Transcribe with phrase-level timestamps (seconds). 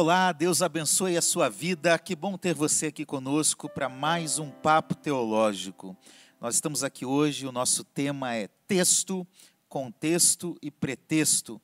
[0.00, 1.98] Olá, Deus abençoe a sua vida.
[1.98, 5.96] Que bom ter você aqui conosco para mais um papo teológico.
[6.40, 9.26] Nós estamos aqui hoje, o nosso tema é texto,
[9.68, 11.60] contexto e pretexto.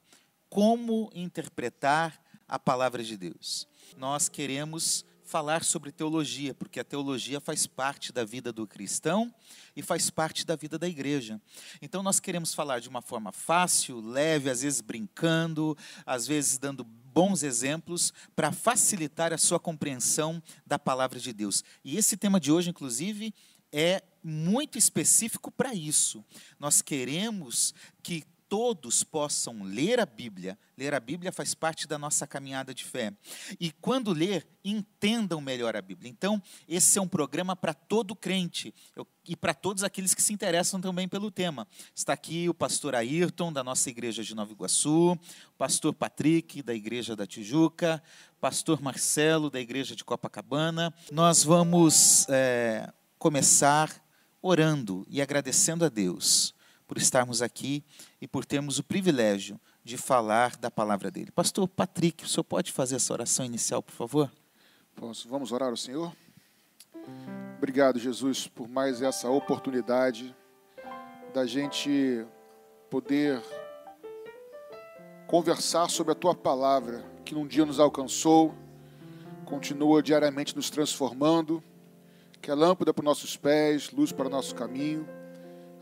[0.48, 3.68] Como interpretar a palavra de Deus.
[3.96, 9.32] Nós queremos falar sobre teologia, porque a teologia faz parte da vida do cristão
[9.76, 11.40] e faz parte da vida da igreja.
[11.80, 16.84] Então nós queremos falar de uma forma fácil, leve, às vezes brincando, às vezes dando
[17.14, 21.62] bons exemplos para facilitar a sua compreensão da palavra de Deus.
[21.84, 23.32] E esse tema de hoje, inclusive,
[23.72, 26.24] é muito específico para isso.
[26.58, 27.72] Nós queremos
[28.02, 30.56] que todos possam ler a Bíblia.
[30.78, 33.12] Ler a Bíblia faz parte da nossa caminhada de fé.
[33.58, 36.08] E quando ler, entendam melhor a Bíblia.
[36.08, 40.32] Então, esse é um programa para todo crente eu, e para todos aqueles que se
[40.32, 41.66] interessam também pelo tema.
[41.92, 45.18] Está aqui o pastor Ayrton, da nossa igreja de Nova Iguaçu, o
[45.58, 48.00] pastor Patrick, da igreja da Tijuca,
[48.40, 50.94] pastor Marcelo, da igreja de Copacabana.
[51.10, 53.90] Nós vamos é, começar
[54.40, 56.53] orando e agradecendo a Deus
[56.86, 57.84] por estarmos aqui
[58.20, 61.30] e por termos o privilégio de falar da palavra dele.
[61.30, 64.30] Pastor Patrick, o senhor pode fazer essa oração inicial, por favor?
[64.94, 65.28] Posso.
[65.28, 66.14] Vamos orar ao Senhor?
[67.58, 70.34] Obrigado, Jesus, por mais essa oportunidade
[71.32, 72.24] da gente
[72.88, 73.42] poder
[75.26, 78.54] conversar sobre a tua palavra, que num dia nos alcançou,
[79.44, 81.62] continua diariamente nos transformando,
[82.40, 85.08] que é lâmpada para os nossos pés, luz para o nosso caminho.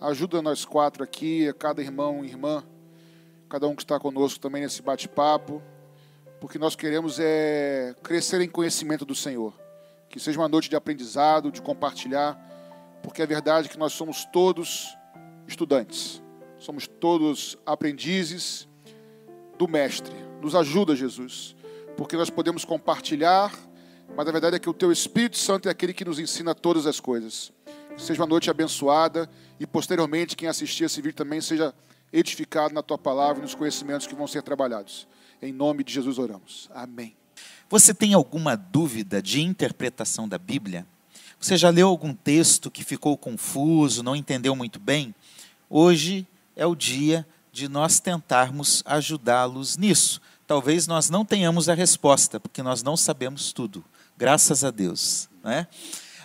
[0.03, 2.65] Ajuda nós quatro aqui, cada irmão e irmã,
[3.49, 5.63] cada um que está conosco também nesse bate-papo,
[6.41, 9.55] porque nós queremos é crescer em conhecimento do Senhor.
[10.09, 12.37] Que seja uma noite de aprendizado, de compartilhar,
[13.01, 14.93] porque é verdade que nós somos todos
[15.47, 16.21] estudantes,
[16.59, 18.69] somos todos aprendizes
[19.57, 20.17] do Mestre.
[20.41, 21.55] Nos ajuda, Jesus,
[21.97, 23.57] porque nós podemos compartilhar,
[24.17, 26.89] mas a verdade é que o Teu Espírito Santo é aquele que nos ensina todas
[26.89, 27.53] as coisas
[27.97, 31.75] seja uma noite abençoada e posteriormente quem assistir esse vídeo também seja
[32.13, 35.07] edificado na tua palavra e nos conhecimentos que vão ser trabalhados.
[35.41, 36.69] Em nome de Jesus oramos.
[36.75, 37.17] Amém.
[37.69, 40.87] Você tem alguma dúvida de interpretação da Bíblia?
[41.41, 45.15] Você já leu algum texto que ficou confuso, não entendeu muito bem?
[45.69, 50.21] Hoje é o dia de nós tentarmos ajudá-los nisso.
[50.47, 53.85] Talvez nós não tenhamos a resposta, porque nós não sabemos tudo,
[54.17, 55.29] graças a Deus.
[55.43, 55.67] Né?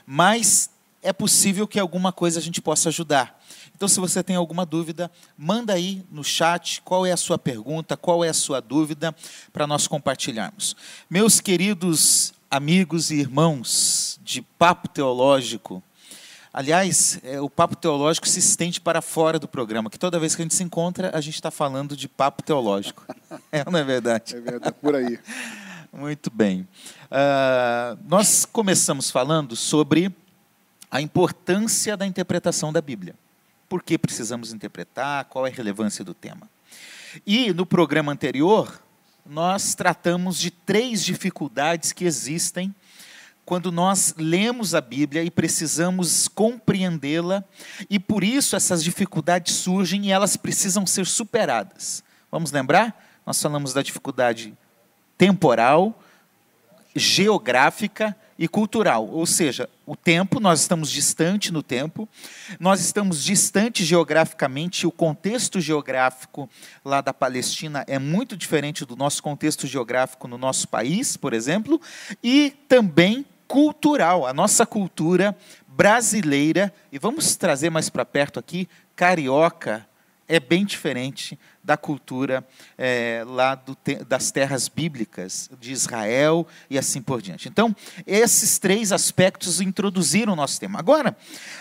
[0.05, 0.69] Mas
[1.02, 3.40] é possível que alguma coisa a gente possa ajudar.
[3.75, 7.96] Então, se você tem alguma dúvida, manda aí no chat qual é a sua pergunta,
[7.96, 9.16] qual é a sua dúvida,
[9.53, 10.75] para nós compartilharmos.
[11.09, 15.84] Meus queridos amigos e irmãos de Papo Teológico,
[16.52, 20.41] aliás, é, o Papo Teológico se estende para fora do programa, que toda vez que
[20.41, 23.06] a gente se encontra, a gente está falando de Papo Teológico.
[23.52, 24.35] É não é verdade?
[24.35, 25.19] É verdade, por aí.
[25.94, 26.68] Muito bem.
[27.06, 30.14] Uh, nós começamos falando sobre
[30.89, 33.15] a importância da interpretação da Bíblia.
[33.67, 35.25] Por que precisamos interpretar?
[35.25, 36.49] Qual é a relevância do tema?
[37.25, 38.81] E no programa anterior,
[39.25, 42.73] nós tratamos de três dificuldades que existem
[43.47, 47.45] quando nós lemos a Bíblia e precisamos compreendê-la,
[47.89, 52.03] e por isso essas dificuldades surgem e elas precisam ser superadas.
[52.29, 53.21] Vamos lembrar?
[53.25, 54.53] Nós falamos da dificuldade
[55.17, 55.97] temporal,
[56.93, 62.09] geográfica e cultural, ou seja, o tempo, nós estamos distante no tempo,
[62.59, 66.49] nós estamos distante geograficamente, o contexto geográfico
[66.83, 71.79] lá da Palestina é muito diferente do nosso contexto geográfico no nosso país, por exemplo,
[72.21, 75.33] e também cultural, a nossa cultura
[75.65, 79.87] brasileira, e vamos trazer mais para perto aqui, carioca,
[80.27, 82.45] é bem diferente da cultura
[82.77, 87.47] é, lá do, das terras bíblicas de Israel e assim por diante.
[87.47, 90.79] Então, esses três aspectos introduziram o nosso tema.
[90.79, 91.16] Agora,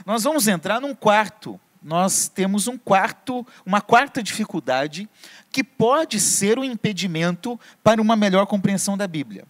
[0.04, 1.60] nós vamos entrar num quarto.
[1.82, 5.08] Nós temos um quarto, uma quarta dificuldade
[5.52, 9.44] que pode ser um impedimento para uma melhor compreensão da Bíblia.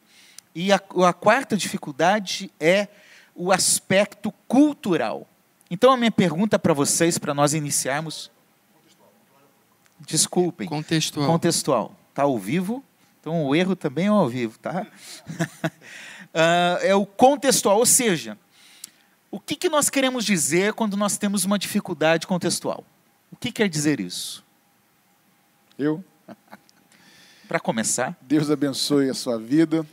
[0.55, 2.88] E a, a quarta dificuldade é
[3.35, 5.26] o aspecto cultural.
[5.70, 8.31] Então, a minha pergunta para vocês, para nós iniciarmos,
[10.00, 10.69] Desculpem.
[10.69, 11.26] Contextual.
[11.26, 11.96] Contextual.
[12.10, 12.82] Está ao vivo,
[13.20, 14.87] então o erro também é ao vivo, tá?
[15.31, 18.38] uh, é o contextual, ou seja,
[19.31, 22.84] o que, que nós queremos dizer quando nós temos uma dificuldade contextual?
[23.31, 24.44] O que quer dizer isso?
[25.78, 26.02] Eu?
[27.48, 28.16] Para começar.
[28.22, 29.87] Deus abençoe a sua vida.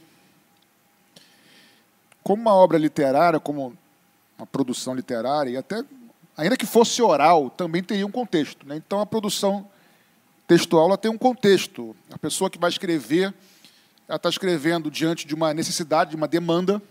[2.24, 3.76] Como uma obra literária, como
[4.38, 5.84] uma produção literária, e até,
[6.38, 8.66] ainda que fosse oral, também teria um contexto.
[8.66, 8.78] Né?
[8.78, 9.68] Então, a produção
[10.48, 11.96] textual ela tem um contexto.
[12.12, 13.34] A pessoa que vai escrever
[14.08, 16.82] ela está escrevendo diante de uma necessidade, de uma demanda,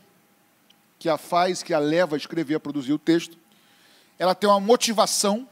[0.98, 3.36] que a faz, que a leva a escrever, a produzir o texto.
[4.18, 5.48] Ela tem uma motivação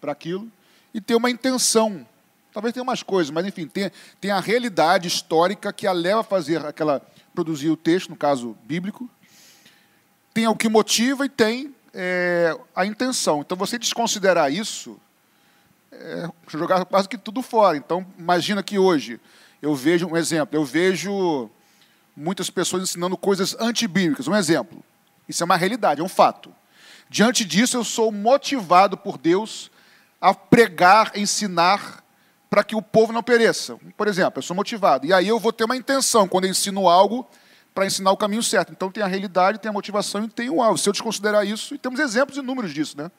[0.00, 0.50] para aquilo
[0.92, 2.06] e tem uma intenção.
[2.52, 3.90] Talvez tenha mais coisas, mas enfim, tem,
[4.20, 7.00] tem a realidade histórica que a leva a fazer aquela
[7.34, 9.10] produzir o texto, no caso bíblico.
[10.32, 13.40] Tem o que motiva e tem é, a intenção.
[13.40, 14.98] Então, você desconsiderar isso,
[16.00, 17.76] é, jogar quase que tudo fora.
[17.76, 19.20] Então, imagina que hoje
[19.62, 21.50] eu vejo um exemplo, eu vejo
[22.16, 24.28] muitas pessoas ensinando coisas antibíblicas.
[24.28, 24.82] Um exemplo.
[25.28, 26.54] Isso é uma realidade, é um fato.
[27.08, 29.70] Diante disso, eu sou motivado por Deus
[30.20, 32.02] a pregar, ensinar
[32.48, 33.76] para que o povo não pereça.
[33.96, 35.06] Por exemplo, eu sou motivado.
[35.06, 37.26] E aí eu vou ter uma intenção quando eu ensino algo
[37.74, 38.72] para ensinar o caminho certo.
[38.72, 40.78] Então tem a realidade, tem a motivação e tem o alvo.
[40.78, 43.10] Se eu desconsiderar isso, e temos exemplos e números disso, né?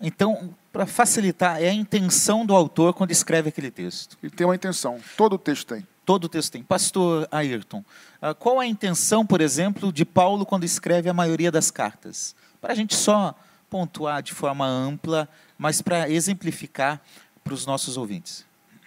[0.00, 4.18] Então, para facilitar, é a intenção do autor quando escreve aquele texto.
[4.22, 5.00] Ele tem uma intenção.
[5.16, 5.86] Todo o texto tem.
[6.04, 6.62] Todo o texto tem.
[6.62, 7.84] Pastor Ayrton,
[8.20, 12.36] ah, qual a intenção, por exemplo, de Paulo quando escreve a maioria das cartas?
[12.60, 13.34] Para a gente só
[13.68, 15.28] pontuar de forma ampla,
[15.58, 17.00] mas para exemplificar
[17.42, 18.44] para os nossos ouvintes.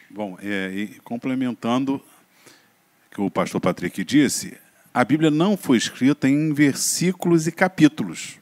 [0.09, 4.57] Bom, é, complementando o que o pastor Patrick disse,
[4.93, 8.38] a Bíblia não foi escrita em versículos e capítulos.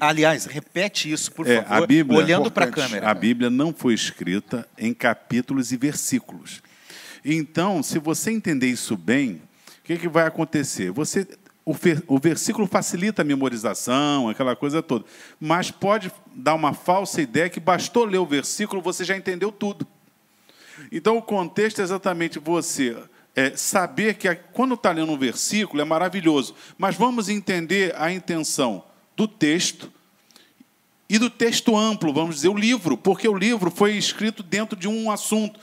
[0.00, 3.08] Aliás, repete isso, por é, favor, Bíblia, olhando para a câmera.
[3.08, 6.62] A Bíblia não foi escrita em capítulos e versículos.
[7.24, 9.42] Então, se você entender isso bem,
[9.78, 10.90] o que, que vai acontecer?
[10.90, 11.26] Você,
[11.64, 11.74] o,
[12.06, 15.04] o versículo facilita a memorização, aquela coisa toda,
[15.40, 19.86] mas pode dar uma falsa ideia que bastou ler o versículo, você já entendeu tudo.
[20.90, 22.96] Então, o contexto é exatamente você
[23.34, 28.84] é, saber que quando está lendo um versículo é maravilhoso, mas vamos entender a intenção
[29.22, 29.92] do texto
[31.08, 34.88] e do texto amplo, vamos dizer, o livro, porque o livro foi escrito dentro de
[34.88, 35.60] um assunto.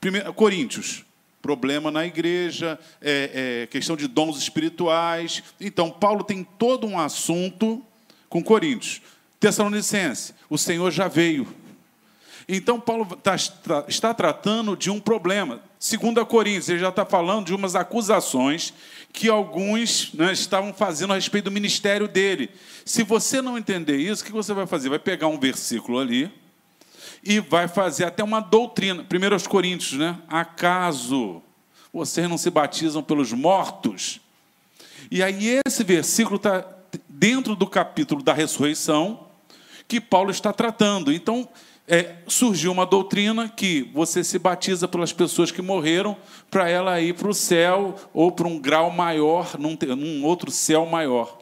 [0.00, 1.04] Primeiro, Coríntios,
[1.40, 5.42] problema na igreja, é, é, questão de dons espirituais.
[5.60, 7.82] Então, Paulo tem todo um assunto
[8.28, 9.00] com Coríntios.
[9.38, 11.46] Tessalonicense, o Senhor já veio.
[12.56, 13.36] Então, Paulo tá,
[13.86, 15.60] está tratando de um problema.
[15.78, 18.74] Segundo a Coríntios, ele já está falando de umas acusações
[19.12, 22.50] que alguns né, estavam fazendo a respeito do ministério dele.
[22.84, 24.88] Se você não entender isso, o que você vai fazer?
[24.88, 26.30] Vai pegar um versículo ali
[27.22, 29.04] e vai fazer até uma doutrina.
[29.04, 30.18] Primeiro aos Coríntios, né?
[30.28, 31.40] Acaso
[31.92, 34.20] vocês não se batizam pelos mortos?
[35.08, 36.64] E aí esse versículo está
[37.08, 39.26] dentro do capítulo da ressurreição
[39.86, 41.12] que Paulo está tratando.
[41.12, 41.48] Então,
[41.86, 46.16] é, surgiu uma doutrina que você se batiza pelas pessoas que morreram
[46.50, 50.86] para ela ir para o céu ou para um grau maior, num, num outro céu
[50.86, 51.38] maior.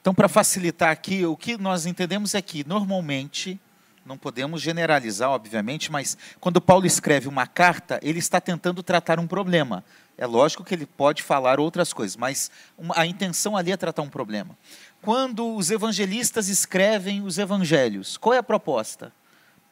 [0.00, 3.58] Então, para facilitar aqui, o que nós entendemos é que, normalmente,
[4.04, 9.26] não podemos generalizar, obviamente, mas quando Paulo escreve uma carta, ele está tentando tratar um
[9.26, 9.82] problema.
[10.16, 12.50] É lógico que ele pode falar outras coisas, mas
[12.94, 14.56] a intenção ali é tratar um problema.
[15.00, 19.12] Quando os evangelistas escrevem os evangelhos, qual é a proposta?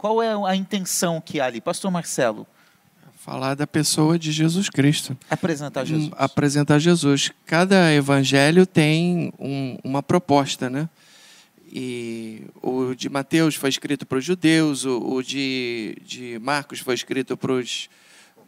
[0.02, 1.60] Qual é a intenção que há ali?
[1.60, 2.44] Pastor Marcelo.
[3.14, 5.16] Falar da pessoa de Jesus Cristo.
[5.30, 6.10] Apresentar Jesus.
[6.16, 7.30] Apresentar Jesus.
[7.46, 10.88] Cada evangelho tem um, uma proposta, né?
[11.72, 16.94] E o de Mateus foi escrito para os judeus, o, o de, de Marcos foi
[16.96, 17.88] escrito para os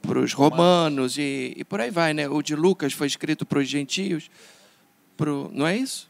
[0.02, 2.28] para os romanos e, e, por aí vai, né?
[2.28, 4.28] O de Lucas foi escrito para os gentios,
[5.16, 6.08] pro, não é isso?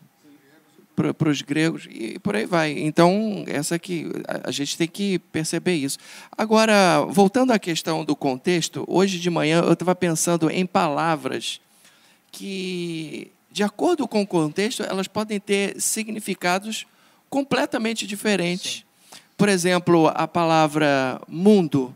[0.94, 2.72] Para os gregos e por aí vai.
[2.72, 5.98] Então, essa aqui, a, a gente tem que perceber isso.
[6.36, 11.60] Agora, voltando à questão do contexto, hoje de manhã eu estava pensando em palavras
[12.30, 16.86] que, de acordo com o contexto, elas podem ter significados
[17.28, 18.72] completamente diferentes.
[18.72, 19.18] Sim.
[19.36, 21.94] Por exemplo, a palavra mundo.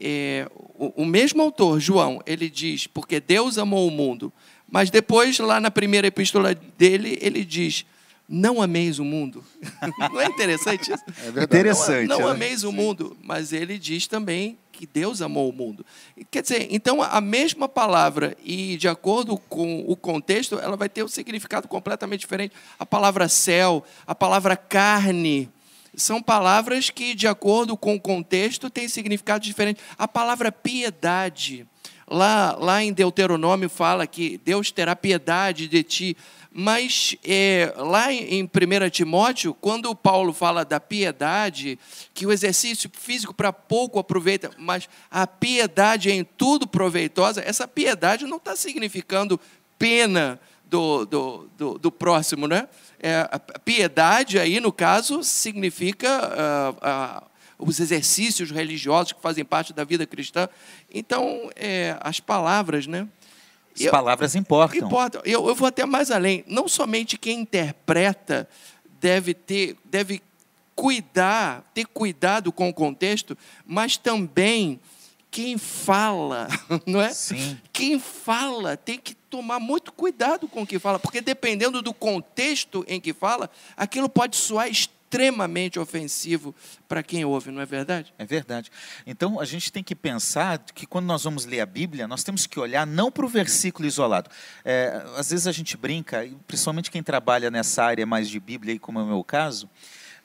[0.00, 4.32] É, o, o mesmo autor, João, ele diz, porque Deus amou o mundo.
[4.70, 7.84] Mas depois, lá na primeira epístola dele, ele diz:
[8.28, 9.44] Não ameis o mundo.
[10.12, 11.04] não é interessante isso?
[11.06, 11.44] É verdade.
[11.44, 12.08] Interessante.
[12.08, 12.32] Não, não né?
[12.32, 13.16] ameis o mundo.
[13.22, 15.86] Mas ele diz também que Deus amou o mundo.
[16.30, 21.04] Quer dizer, então a mesma palavra, e de acordo com o contexto, ela vai ter
[21.04, 22.54] um significado completamente diferente.
[22.78, 25.48] A palavra céu, a palavra carne,
[25.96, 29.80] são palavras que, de acordo com o contexto, têm significado diferente.
[29.96, 31.66] A palavra piedade
[32.06, 36.16] Lá, lá em Deuteronômio fala que Deus terá piedade de ti.
[36.56, 38.48] Mas é, lá em 1
[38.90, 41.76] Timóteo, quando Paulo fala da piedade,
[42.14, 47.66] que o exercício físico para pouco aproveita, mas a piedade é em tudo proveitosa, essa
[47.66, 49.40] piedade não está significando
[49.76, 52.68] pena do, do, do, do próximo, né?
[53.00, 56.08] É, a piedade aí, no caso, significa.
[56.08, 60.48] Uh, uh, os exercícios religiosos que fazem parte da vida cristã.
[60.92, 63.08] Então, é, as palavras, né?
[63.74, 64.86] As eu, palavras importam.
[64.86, 65.22] Importam.
[65.24, 66.44] Eu, eu vou até mais além.
[66.46, 68.48] Não somente quem interpreta
[69.00, 70.22] deve ter, deve
[70.74, 74.80] cuidar, ter cuidado com o contexto, mas também
[75.30, 76.46] quem fala,
[76.86, 77.10] não é?
[77.12, 77.58] Sim.
[77.72, 82.84] Quem fala tem que tomar muito cuidado com o que fala, porque dependendo do contexto
[82.86, 84.93] em que fala, aquilo pode soar extremamente
[85.78, 86.54] ofensivo
[86.88, 88.12] para quem ouve, não é verdade?
[88.18, 88.70] É verdade.
[89.06, 92.46] Então a gente tem que pensar que quando nós vamos ler a Bíblia, nós temos
[92.46, 94.30] que olhar não para o versículo isolado.
[94.64, 98.98] É, às vezes a gente brinca, principalmente quem trabalha nessa área mais de Bíblia, como
[98.98, 99.68] é o meu caso,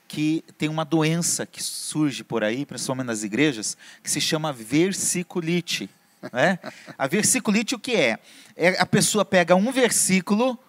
[0.08, 5.89] que tem uma doença que surge por aí, principalmente nas igrejas, que se chama versiculite.
[6.34, 6.60] Né?
[6.98, 8.17] A versiculite o que é?
[8.55, 8.81] é?
[8.81, 10.60] A pessoa pega um versículo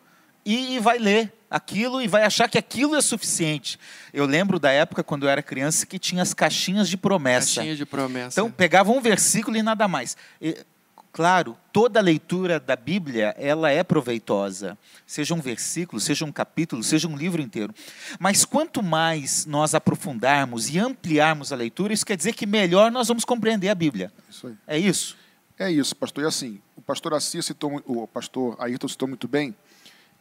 [0.44, 3.78] e vai ler aquilo e vai achar que aquilo é suficiente.
[4.12, 7.56] Eu lembro da época quando eu era criança que tinha as caixinhas de promessa.
[7.56, 8.40] Caixinha de promessa.
[8.40, 10.16] Então pegava um versículo e nada mais.
[11.12, 17.08] Claro, toda leitura da Bíblia, ela é proveitosa, seja um versículo, seja um capítulo, seja
[17.08, 17.74] um livro inteiro.
[18.20, 23.08] Mas quanto mais nós aprofundarmos e ampliarmos a leitura, isso quer dizer que melhor nós
[23.08, 24.12] vamos compreender a Bíblia.
[24.30, 24.54] Isso aí.
[24.68, 25.16] É isso?
[25.58, 26.22] É isso, pastor.
[26.22, 29.54] E assim, o pastor Assis citou, o pastor Ayrton citou muito bem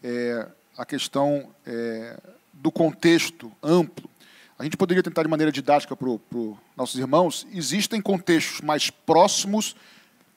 [0.04, 2.20] é, a questão é,
[2.54, 4.10] do contexto amplo.
[4.58, 7.48] A gente poderia tentar de maneira didática para os nossos irmãos.
[7.54, 9.76] Existem contextos mais próximos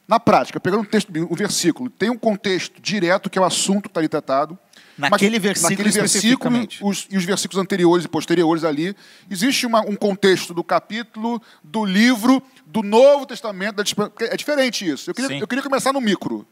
[0.07, 3.83] na prática, pegando um texto, um versículo, tem um contexto direto que é o assunto
[3.83, 4.59] que está ali tratado.
[4.99, 8.95] Naquele versículo, naquele versículo os, e os versículos anteriores e posteriores ali,
[9.31, 13.77] existe uma, um contexto do capítulo, do livro, do Novo Testamento.
[13.77, 13.85] Da,
[14.27, 15.09] é diferente isso.
[15.11, 16.47] Eu queria, eu queria começar no micro.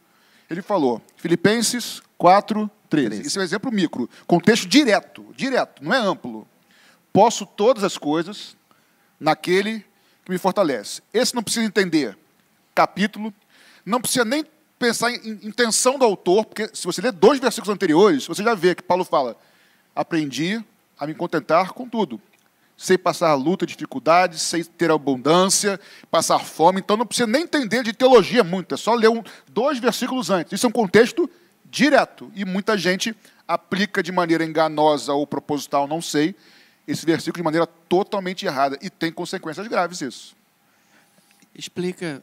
[0.49, 3.09] Ele falou, Filipenses 4, 13.
[3.09, 3.27] 13.
[3.27, 4.11] Esse é um exemplo micro.
[4.27, 6.47] Contexto direto, direto, não é amplo.
[7.13, 8.57] Posso todas as coisas
[9.19, 9.85] naquele
[10.25, 11.03] que me fortalece.
[11.15, 12.19] Esse não precisa entender
[12.75, 13.33] capítulo,
[13.85, 14.45] não precisa nem
[14.79, 18.75] pensar em intenção do autor, porque se você ler dois versículos anteriores, você já vê
[18.75, 19.37] que Paulo fala:
[19.95, 20.63] aprendi
[20.99, 22.21] a me contentar com tudo.
[22.77, 25.79] Sei passar luta, dificuldades, sei ter abundância,
[26.11, 26.81] passar fome.
[26.81, 30.55] Então não precisa nem entender de teologia muito, é só ler um, dois versículos antes.
[30.55, 31.29] Isso é um contexto
[31.71, 32.31] direto.
[32.35, 33.15] E muita gente
[33.47, 36.35] aplica de maneira enganosa ou proposital, não sei,
[36.87, 38.79] esse versículo de maneira totalmente errada.
[38.83, 40.37] E tem consequências graves isso.
[41.55, 42.23] Explica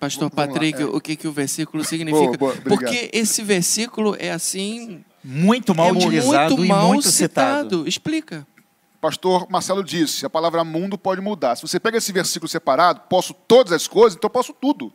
[0.00, 0.84] Pastor Patrick, é.
[0.84, 2.36] o que, que o versículo significa.
[2.36, 5.04] Boa, boa, Porque esse versículo é assim.
[5.22, 7.68] Muito mal é utilizado muito mal e muito citado.
[7.68, 7.88] citado.
[7.88, 8.46] Explica.
[9.00, 11.54] Pastor Marcelo disse: a palavra mundo pode mudar.
[11.54, 14.92] Se você pega esse versículo separado, posso todas as coisas, então posso tudo.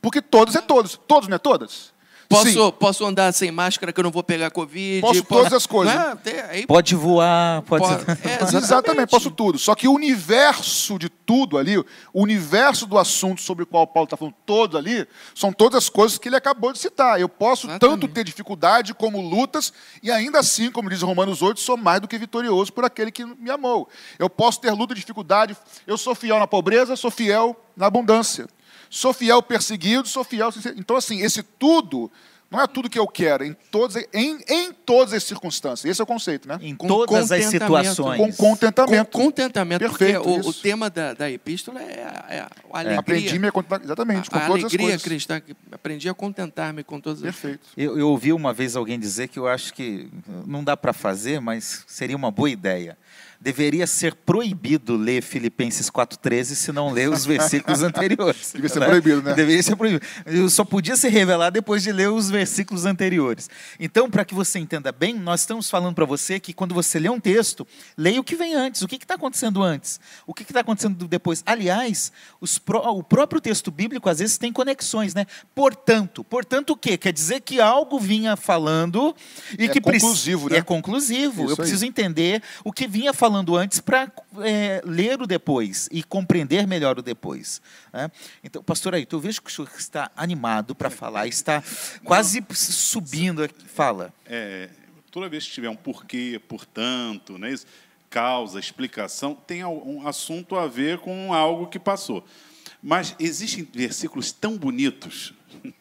[0.00, 0.98] Porque todos é todos.
[1.06, 1.92] Todos não é todas?
[2.28, 5.00] Posso, posso andar sem máscara que eu não vou pegar Covid?
[5.00, 5.94] Posso todas as coisas.
[5.94, 6.66] É, aí...
[6.66, 7.84] Pode voar, pode.
[7.84, 8.10] pode...
[8.10, 8.56] É, exatamente.
[8.56, 9.10] exatamente.
[9.10, 9.58] posso tudo.
[9.58, 14.06] Só que o universo de tudo ali, o universo do assunto sobre o qual Paulo
[14.06, 17.20] está falando, todo ali, são todas as coisas que ele acabou de citar.
[17.20, 18.00] Eu posso exatamente.
[18.00, 22.08] tanto ter dificuldade como lutas, e ainda assim, como diz Romanos 8, sou mais do
[22.08, 23.88] que vitorioso por aquele que me amou.
[24.18, 25.56] Eu posso ter luta e dificuldade,
[25.86, 28.46] eu sou fiel na pobreza, sou fiel na abundância.
[28.90, 30.50] Sou fiel perseguido, sou fiel.
[30.76, 32.10] Então, assim, esse tudo
[32.48, 35.90] não é tudo que eu quero, em todas, em, em todas as circunstâncias.
[35.90, 36.56] Esse é o conceito, né?
[36.62, 38.18] Em Com todas as situações.
[38.18, 39.10] Com contentamento.
[39.10, 42.94] Com contentamento, Perfeito, porque o, o, tema da, da epístola é a, é a alegria.
[42.94, 42.98] É.
[42.98, 45.02] Aprendi-me a contentar, exatamente, com a, todas alegria as coisas.
[45.02, 47.66] cristã, aprendi a contentar-me com todas Perfeito.
[47.66, 50.08] as eu, eu ouvi uma vez alguém dizer que eu acho que
[50.46, 52.96] não dá para fazer, mas seria uma boa ideia
[53.46, 58.50] deveria ser proibido ler Filipenses 4,13 se não ler os versículos anteriores.
[58.50, 58.86] Deveria ser né?
[58.86, 59.34] proibido, né?
[59.34, 60.04] Deveria ser proibido.
[60.26, 63.48] Eu só podia se revelar depois de ler os versículos anteriores.
[63.78, 67.08] Então, para que você entenda bem, nós estamos falando para você que quando você lê
[67.08, 67.64] um texto,
[67.96, 68.82] leia o que vem antes.
[68.82, 70.00] O que está acontecendo antes?
[70.26, 71.44] O que está acontecendo depois?
[71.46, 72.10] Aliás,
[72.40, 75.24] o próprio texto bíblico às vezes tem conexões, né?
[75.54, 76.98] Portanto, portanto o quê?
[76.98, 79.14] Quer dizer que algo vinha falando
[79.56, 80.56] e é que conclusivo, né?
[80.56, 81.44] É conclusivo.
[81.44, 81.88] Isso Eu preciso aí.
[81.88, 86.98] entender o que vinha falando falando antes para é, ler o depois e compreender melhor
[86.98, 87.60] o depois.
[87.92, 88.10] Né?
[88.42, 91.62] Então, pastor aí, eu vejo que o senhor está animado para falar, está
[92.02, 93.46] quase subindo.
[93.66, 94.12] Fala.
[94.24, 94.70] É,
[95.10, 97.54] toda vez que tiver um porquê, portanto, né,
[98.08, 102.24] causa, explicação, tem um assunto a ver com algo que passou.
[102.82, 105.34] Mas existem versículos tão bonitos,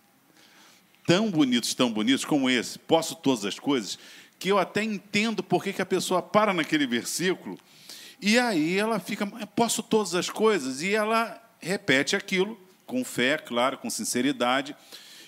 [1.08, 3.98] tão bonitos, tão bonitos como esse, posso todas as coisas,
[4.40, 7.58] que eu até entendo por que, a pessoa para naquele versículo,
[8.22, 9.26] e aí ela fica,
[9.56, 14.76] posso todas as coisas, e ela repete aquilo, com fé, claro, com sinceridade,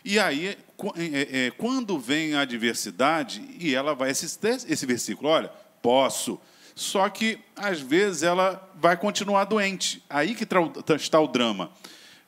[0.05, 0.57] e aí,
[0.95, 4.25] é, é, quando vem a adversidade, e ela vai esse,
[4.67, 6.39] esse versículo, olha, posso,
[6.77, 10.03] Só que, às vezes, ela vai continuar doente.
[10.07, 10.45] Aí que
[10.95, 11.71] está o drama.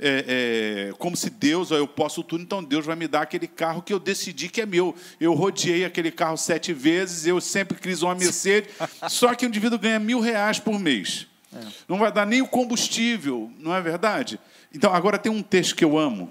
[0.01, 3.47] É, é, como se Deus, ó, eu posso tudo, então Deus vai me dar aquele
[3.47, 4.95] carro que eu decidi que é meu.
[5.19, 8.73] Eu rodeei aquele carro sete vezes, eu sempre quis uma Mercedes,
[9.09, 11.27] só que o indivíduo ganha mil reais por mês.
[11.53, 11.59] É.
[11.87, 14.39] Não vai dar nem o combustível, não é verdade?
[14.73, 16.29] Então, agora tem um texto que eu amo,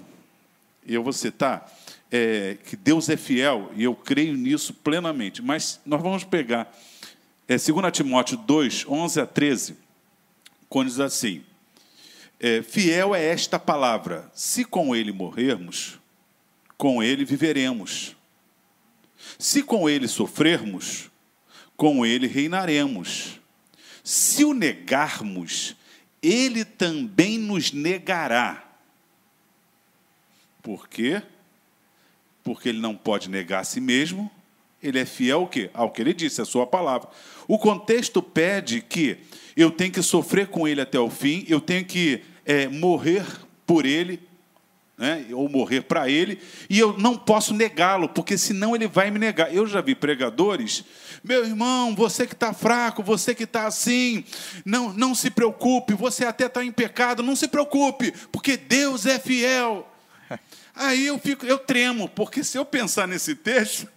[0.83, 1.71] e eu vou citar,
[2.11, 5.43] é, que Deus é fiel, e eu creio nisso plenamente.
[5.43, 6.73] Mas nós vamos pegar
[7.47, 9.77] é, 2 Timóteo 2, 11 a 13,
[10.67, 11.43] quando diz assim:
[12.39, 15.99] é, Fiel é esta palavra, se com ele morrermos,
[16.77, 18.15] com ele viveremos.
[19.37, 21.11] Se com ele sofrermos,
[21.75, 23.39] com ele reinaremos.
[24.03, 25.75] Se o negarmos,
[26.21, 28.65] ele também nos negará.
[30.61, 31.21] Por quê?
[32.43, 34.31] Porque ele não pode negar a si mesmo,
[34.81, 35.69] ele é fiel ao quê?
[35.73, 37.09] Ao que ele disse, a sua palavra.
[37.47, 39.17] O contexto pede que
[39.55, 43.23] eu tenho que sofrer com ele até o fim, eu tenho que é, morrer
[43.63, 44.27] por ele,
[44.97, 49.19] né, ou morrer para ele, e eu não posso negá-lo, porque senão ele vai me
[49.19, 49.53] negar.
[49.53, 50.83] Eu já vi pregadores,
[51.23, 54.25] meu irmão, você que está fraco, você que está assim,
[54.65, 59.19] não, não se preocupe, você até está em pecado, não se preocupe, porque Deus é
[59.19, 59.87] fiel.
[60.73, 63.87] Aí eu fico, eu tremo, porque se eu pensar nesse texto,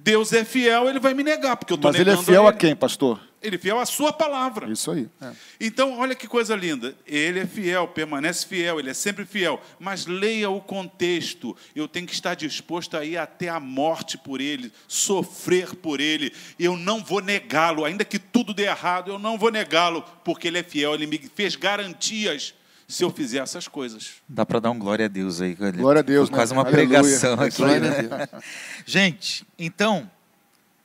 [0.00, 2.08] Deus é fiel, ele vai me negar, porque eu estou negando.
[2.08, 2.56] Mas ele é fiel a, ele.
[2.56, 3.20] a quem, pastor?
[3.42, 4.70] Ele é fiel à sua palavra.
[4.70, 5.08] Isso aí.
[5.20, 5.32] É.
[5.60, 6.94] Então, olha que coisa linda.
[7.04, 9.60] Ele é fiel, permanece fiel, ele é sempre fiel.
[9.78, 11.56] Mas leia o contexto.
[11.74, 16.32] Eu tenho que estar disposto a ir até a morte por ele, sofrer por ele.
[16.58, 20.58] Eu não vou negá-lo, ainda que tudo dê errado, eu não vou negá-lo, porque ele
[20.58, 20.94] é fiel.
[20.94, 22.54] Ele me fez garantias
[22.88, 24.14] se eu fizer essas coisas.
[24.26, 25.54] Dá para dar um glória a Deus aí.
[25.54, 26.58] Glória a Deus, Quase né?
[26.58, 26.88] uma Aleluia.
[26.88, 27.62] pregação aqui.
[27.62, 28.26] Né?
[28.86, 30.10] Gente, então,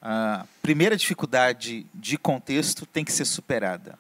[0.02, 3.98] a primeira dificuldade de contexto tem que ser superada.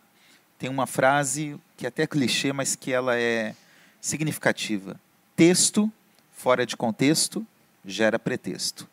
[0.60, 3.56] Tem uma frase que é até clichê, mas que ela é
[4.02, 5.00] significativa.
[5.34, 5.90] Texto
[6.34, 7.46] fora de contexto
[7.86, 8.86] gera pretexto.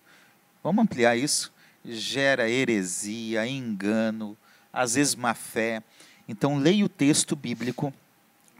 [0.63, 1.53] Vamos ampliar isso?
[1.85, 4.37] Gera heresia, engano,
[4.73, 5.83] às vezes má fé.
[6.29, 7.93] Então, leia o texto bíblico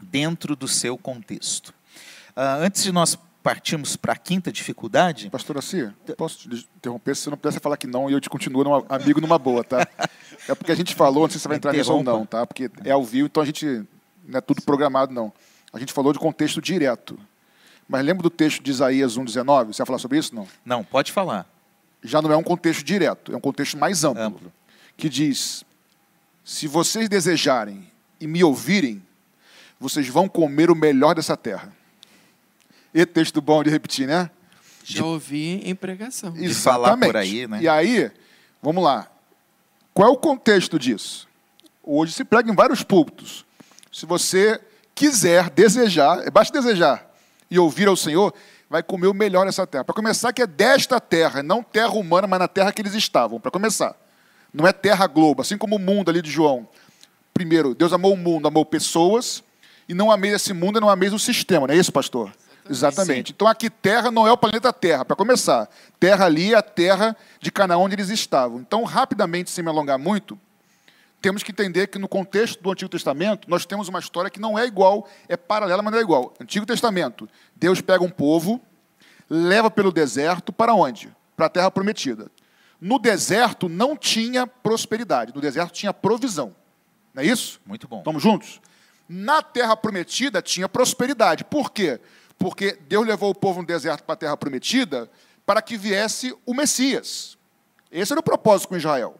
[0.01, 1.69] dentro do seu contexto.
[2.35, 5.29] Uh, antes de nós partimos para a quinta dificuldade.
[5.29, 7.15] Pastor Cia, posso te interromper?
[7.15, 9.63] Se você não pudesse falar que não, e eu te continuo numa, amigo numa boa,
[9.63, 9.87] tá?
[10.49, 12.47] É porque a gente falou, não sei se você vai entrar nisso ou não, tá?
[12.47, 13.85] Porque é ao vivo, então a gente
[14.25, 15.31] não é tudo programado, não.
[15.71, 17.17] A gente falou de contexto direto.
[17.87, 19.67] Mas lembra do texto de Isaías 1,19?
[19.67, 20.33] Você vai falar sobre isso?
[20.33, 20.47] Não.
[20.65, 21.45] Não, pode falar.
[22.03, 24.23] Já não é um contexto direto, é um contexto mais amplo.
[24.23, 24.53] amplo.
[24.97, 25.63] Que diz:
[26.43, 27.87] Se vocês desejarem
[28.19, 29.03] e me ouvirem,
[29.81, 31.73] vocês vão comer o melhor dessa terra.
[32.93, 34.29] E texto bom de repetir, né?
[34.83, 36.31] Já ouvi em pregação.
[36.33, 37.59] De falar por aí, né?
[37.61, 38.11] E aí,
[38.61, 39.09] vamos lá.
[39.91, 41.27] Qual é o contexto disso?
[41.83, 43.43] Hoje se prega em vários púlpitos.
[43.91, 44.61] Se você
[44.93, 47.11] quiser, desejar, é basta desejar
[47.49, 48.33] e ouvir ao Senhor,
[48.69, 49.83] vai comer o melhor nessa terra.
[49.83, 53.39] Para começar, que é desta terra, não terra humana, mas na terra que eles estavam.
[53.39, 53.95] Para começar.
[54.53, 56.67] Não é terra globo, assim como o mundo ali de João.
[57.33, 59.43] Primeiro, Deus amou o mundo, amou pessoas,
[59.87, 62.31] e não amei esse mundo e não amei o sistema, não é isso, pastor?
[62.69, 63.29] Exatamente.
[63.29, 63.33] Sim.
[63.35, 65.69] Então aqui Terra não é o planeta Terra, para começar.
[65.99, 68.59] Terra ali é a terra de Canaã onde eles estavam.
[68.59, 70.39] Então, rapidamente, sem me alongar muito,
[71.21, 74.57] temos que entender que no contexto do Antigo Testamento, nós temos uma história que não
[74.57, 76.33] é igual, é paralela, mas não é igual.
[76.39, 78.59] Antigo Testamento, Deus pega um povo,
[79.29, 81.13] leva pelo deserto para onde?
[81.35, 82.31] Para a terra prometida.
[82.79, 86.55] No deserto não tinha prosperidade, no deserto tinha provisão.
[87.13, 87.61] Não é isso?
[87.65, 87.99] Muito bom.
[87.99, 88.59] Estamos juntos?
[89.13, 91.43] Na terra prometida tinha prosperidade.
[91.43, 91.99] Por quê?
[92.41, 95.09] porque Deus levou o povo no deserto para a terra prometida
[95.45, 97.37] para que viesse o Messias.
[97.91, 99.15] Esse era o propósito com Israel.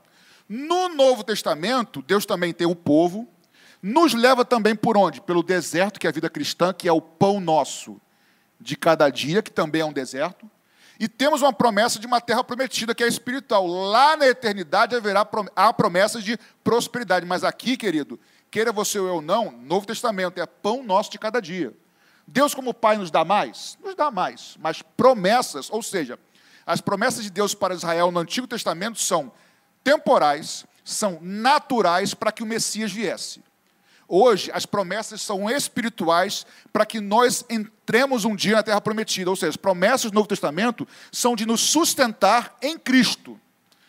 [0.49, 3.27] No Novo Testamento, Deus também tem o povo,
[3.79, 5.21] nos leva também por onde?
[5.21, 8.01] Pelo deserto, que é a vida cristã, que é o pão nosso
[8.59, 10.49] de cada dia, que também é um deserto.
[10.99, 13.67] E temos uma promessa de uma terra prometida, que é espiritual.
[13.67, 17.25] Lá na eternidade haverá há promessas de prosperidade.
[17.25, 18.19] Mas aqui, querido,
[18.51, 21.73] queira você ou eu não, Novo Testamento é pão nosso de cada dia.
[22.27, 23.77] Deus, como Pai, nos dá mais?
[23.81, 26.19] Nos dá mais, mas promessas, ou seja,
[26.65, 29.31] as promessas de Deus para Israel no Antigo Testamento são
[29.83, 33.41] temporais, são naturais para que o Messias viesse.
[34.07, 39.29] Hoje, as promessas são espirituais para que nós entremos um dia na terra prometida.
[39.29, 43.39] Ou seja, as promessas do Novo Testamento são de nos sustentar em Cristo.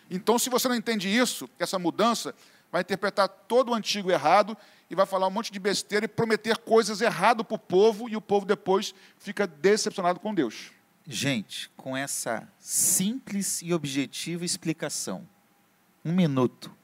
[0.09, 2.33] Então, se você não entende isso, essa mudança
[2.73, 4.57] vai interpretar todo o antigo errado
[4.89, 8.17] e vai falar um monte de besteira e prometer coisas erradas para o povo e
[8.17, 10.73] o povo depois fica decepcionado com Deus.
[11.07, 15.29] Gente, com essa simples e objetiva explicação,
[16.03, 16.75] um minuto,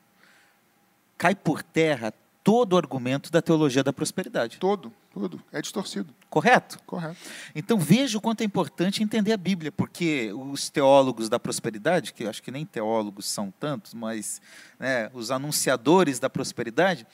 [1.16, 2.12] cai por terra
[2.44, 4.58] todo o argumento da teologia da prosperidade.
[4.58, 5.42] Todo, todo.
[5.52, 6.14] É distorcido.
[6.30, 6.78] Correto?
[6.86, 7.16] Correto.
[7.54, 12.24] Então veja o quanto é importante entender a Bíblia, porque os teólogos da prosperidade, que
[12.24, 14.40] eu acho que nem teólogos são tantos, mas
[14.78, 17.06] né, os anunciadores da prosperidade,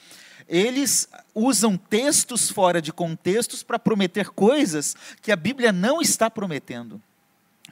[0.46, 7.00] eles usam textos fora de contextos para prometer coisas que a Bíblia não está prometendo.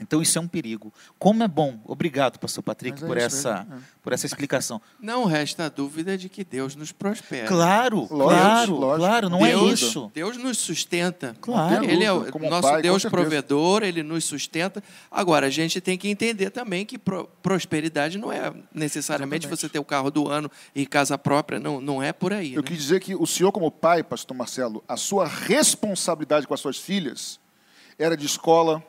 [0.00, 0.92] Então isso é um perigo.
[1.18, 1.78] Como é bom.
[1.84, 3.78] Obrigado, pastor Patrick, é por isso essa, mesmo, é.
[4.02, 4.80] por essa explicação.
[4.98, 7.46] Não resta dúvida de que Deus nos prospera.
[7.46, 8.98] Claro, Lógico, claro, lógico.
[8.98, 10.10] claro, não é Deus, isso.
[10.14, 11.36] Deus nos sustenta.
[11.40, 11.84] Claro.
[11.84, 14.82] Ele é o como nosso pai, Deus provedor, ele nos sustenta.
[15.10, 19.60] Agora, a gente tem que entender também que pro- prosperidade não é necessariamente Exatamente.
[19.60, 22.54] você ter o carro do ano e casa própria, não, não é por aí.
[22.54, 22.68] Eu né?
[22.68, 26.78] quis dizer que o senhor, como pai, pastor Marcelo, a sua responsabilidade com as suas
[26.78, 27.38] filhas
[27.98, 28.82] era de escola,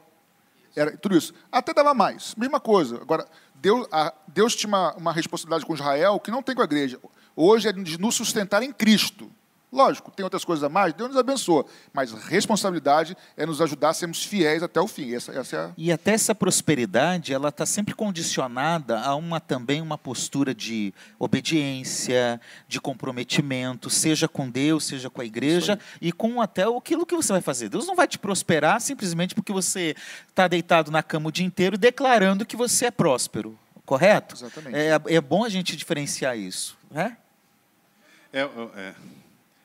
[0.75, 1.33] era tudo isso.
[1.51, 2.97] Até dava mais, mesma coisa.
[3.01, 6.65] Agora, Deus, a- Deus tinha uma, uma responsabilidade com Israel que não tem com a
[6.65, 6.99] igreja.
[7.35, 9.31] Hoje é de nos sustentar em Cristo.
[9.73, 11.65] Lógico, tem outras coisas a mais, Deus nos abençoa.
[11.91, 15.15] Mas responsabilidade é nos ajudar a sermos fiéis até o fim.
[15.15, 15.71] Essa, essa é a.
[15.75, 22.39] E até essa prosperidade, ela está sempre condicionada a uma também uma postura de obediência,
[22.67, 27.33] de comprometimento, seja com Deus, seja com a igreja e com até aquilo que você
[27.33, 27.67] vai fazer.
[27.67, 29.95] Deus não vai te prosperar simplesmente porque você
[30.29, 33.57] está deitado na cama o dia inteiro declarando que você é próspero,
[33.87, 34.35] correto?
[34.35, 34.75] Exatamente.
[34.75, 37.17] É, é bom a gente diferenciar isso, né?
[38.31, 38.93] É, é,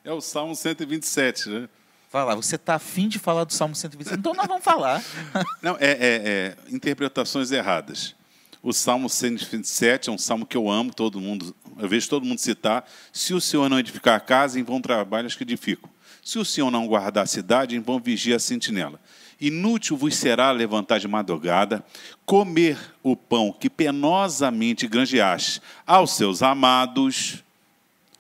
[0.05, 1.69] é o Salmo 127, né?
[2.11, 5.03] Vai lá, você está afim de falar do Salmo 127, então nós vamos falar.
[5.61, 8.15] Não, é, é- é interpretações erradas.
[8.63, 12.39] O Salmo 127 é um salmo que eu amo, todo mundo, eu vejo todo mundo
[12.39, 12.89] citar.
[13.13, 15.89] Se o Senhor não edificar a casa, em vão trabalhos que edificam.
[16.25, 18.99] Se o Senhor não guardar a cidade, em vão vigia a sentinela.
[19.41, 21.85] Inútil vos será levantar de madrugada,
[22.27, 27.45] comer o pão que penosamente granjeaste aos seus amados.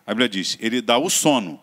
[0.06, 1.60] A Bíblia diz, ele dá o sono.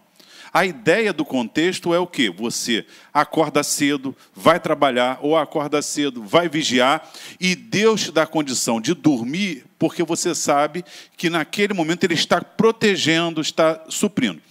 [0.56, 2.30] A ideia do contexto é o quê?
[2.30, 8.26] Você acorda cedo, vai trabalhar, ou acorda cedo, vai vigiar, e Deus te dá a
[8.26, 10.86] condição de dormir, porque você sabe
[11.18, 14.42] que naquele momento Ele está protegendo, está suprindo.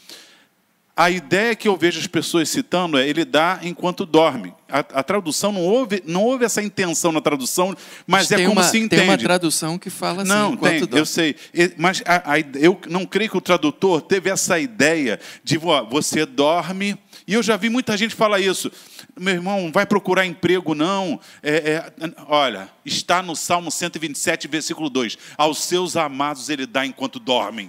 [0.96, 4.54] A ideia que eu vejo as pessoas citando é ele dá enquanto dorme.
[4.68, 7.74] A, a tradução não houve, não houve essa intenção na tradução,
[8.07, 9.24] mas é tem como uma, se Tem uma entende.
[9.24, 10.98] tradução que fala assim, Não, enquanto tem, dorme.
[10.98, 11.35] eu sei.
[11.76, 16.24] Mas a- a eu não creio que o tradutor teve essa ideia de ó, você
[16.24, 16.96] dorme.
[17.26, 18.70] E eu já vi muita gente falar isso.
[19.18, 21.18] Meu irmão, vai procurar emprego, não.
[21.42, 21.92] É, é,
[22.28, 25.18] olha, está no Salmo 127, versículo 2.
[25.37, 27.68] Aos seus amados ele dá enquanto dormem.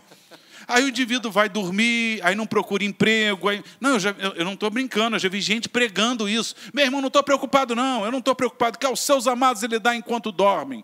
[0.67, 3.47] Aí o indivíduo vai dormir, aí não procura emprego.
[3.49, 3.63] Aí...
[3.79, 6.55] Não, eu, já- eu- não estou brincando, eu já vi gente pregando isso.
[6.73, 8.03] Meu irmão, não estou preocupado, não.
[8.05, 10.83] Eu não estou preocupado, que aos seus amados ele dá enquanto dormem.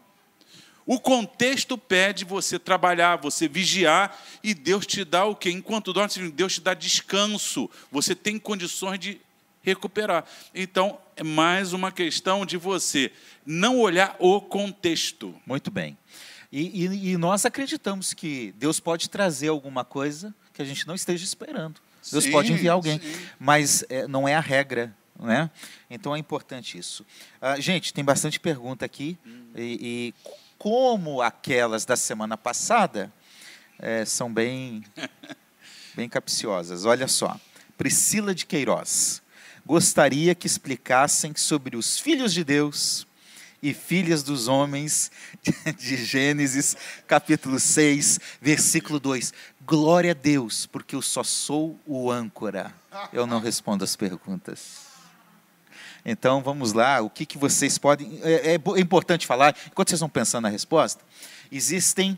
[0.85, 5.49] O contexto pede você trabalhar, você vigiar, e Deus te dá o quê?
[5.51, 7.69] Enquanto dorme, Deus te dá descanso.
[7.91, 9.21] Você tem condições de
[9.63, 10.25] recuperar.
[10.55, 13.11] Então, é mais uma questão de você
[13.45, 15.35] não olhar o contexto.
[15.45, 15.95] Muito bem.
[16.51, 20.95] E, e- e nós acreditamos que Deus pode trazer alguma coisa que a gente não
[20.95, 21.79] esteja esperando.
[22.11, 23.27] Deus Sim, pode enviar alguém, sim.
[23.39, 25.49] mas é, não é a regra, né?
[25.89, 27.05] Então é importante isso.
[27.39, 29.17] Ah, gente, tem bastante pergunta aqui
[29.55, 33.13] e, e como aquelas da semana passada
[33.79, 34.83] é, são bem,
[35.95, 36.85] bem capciosas.
[36.85, 37.39] Olha só,
[37.77, 39.21] Priscila de Queiroz
[39.65, 43.05] gostaria que explicassem sobre os filhos de Deus
[43.61, 45.11] e filhas dos homens
[45.77, 46.75] de Gênesis,
[47.07, 49.33] capítulo 6, versículo 2.
[49.65, 52.73] Glória a Deus, porque eu só sou o âncora.
[53.13, 54.91] Eu não respondo as perguntas.
[56.03, 58.19] Então vamos lá, o que, que vocês podem.
[58.23, 61.03] É, é é importante falar, enquanto vocês vão pensando na resposta,
[61.51, 62.17] existem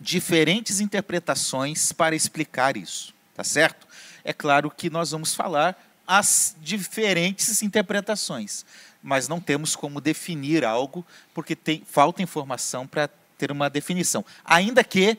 [0.00, 3.86] diferentes interpretações para explicar isso, tá certo?
[4.24, 8.64] É claro que nós vamos falar as diferentes interpretações,
[9.02, 14.24] mas não temos como definir algo porque tem, falta informação para ter uma definição.
[14.44, 15.16] Ainda que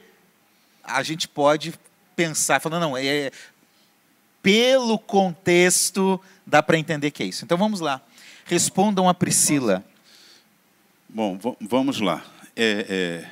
[0.83, 1.73] a gente pode
[2.15, 3.31] pensar, falando, não, é,
[4.41, 7.45] pelo contexto dá para entender que é isso.
[7.45, 8.01] Então vamos lá.
[8.45, 9.83] Respondam a Priscila.
[11.07, 12.25] Bom, va- vamos lá.
[12.55, 12.85] É,
[13.25, 13.31] é,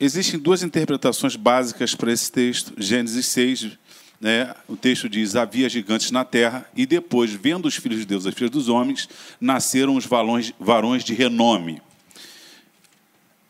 [0.00, 2.72] Existem duas interpretações básicas para esse texto.
[2.76, 3.78] Gênesis 6,
[4.20, 8.26] né, o texto diz: Havia gigantes na terra, e depois, vendo os filhos de Deus
[8.26, 9.08] as filhas dos homens,
[9.40, 11.80] nasceram os varões, varões de renome.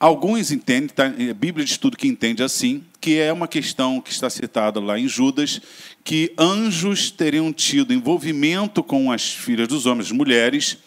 [0.01, 4.13] Alguns entendem, tá, a Bíblia de estudo que entende assim, que é uma questão que
[4.13, 5.61] está citada lá em Judas,
[6.05, 10.79] que anjos teriam tido envolvimento com as filhas dos homens, as mulheres,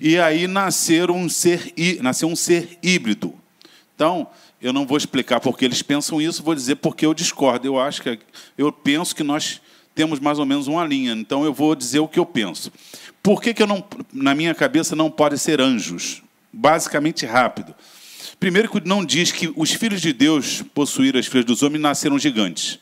[0.00, 3.34] e aí nasceram um ser, nasceu um ser híbrido.
[3.94, 4.26] Então,
[4.64, 7.66] Eu não vou explicar porque eles pensam isso, vou dizer porque eu discordo.
[7.66, 8.18] Eu acho que
[8.56, 9.60] eu penso que nós
[9.94, 11.12] temos mais ou menos uma linha.
[11.12, 12.72] Então eu vou dizer o que eu penso.
[13.22, 16.22] Por que, que eu não, na minha cabeça não podem ser anjos?
[16.50, 17.74] Basicamente rápido.
[18.40, 22.18] Primeiro que não diz que os filhos de Deus possuíram as filhas dos homens nasceram
[22.18, 22.78] gigantes.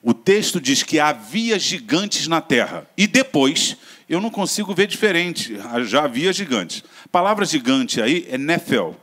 [0.00, 2.88] O texto diz que havia gigantes na terra.
[2.96, 3.76] E depois,
[4.08, 6.84] eu não consigo ver diferente, já havia gigantes.
[7.04, 8.96] A palavra gigante aí é Nefel.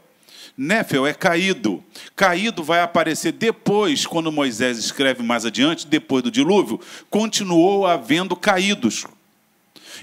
[0.57, 1.83] Nefel é caído.
[2.15, 9.05] Caído vai aparecer depois, quando Moisés escreve mais adiante, depois do dilúvio, continuou havendo caídos.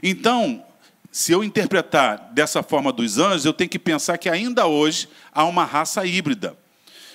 [0.02, 0.62] Então,
[1.10, 5.44] se eu interpretar dessa forma dos anjos, eu tenho que pensar que ainda hoje há
[5.44, 6.56] uma raça híbrida.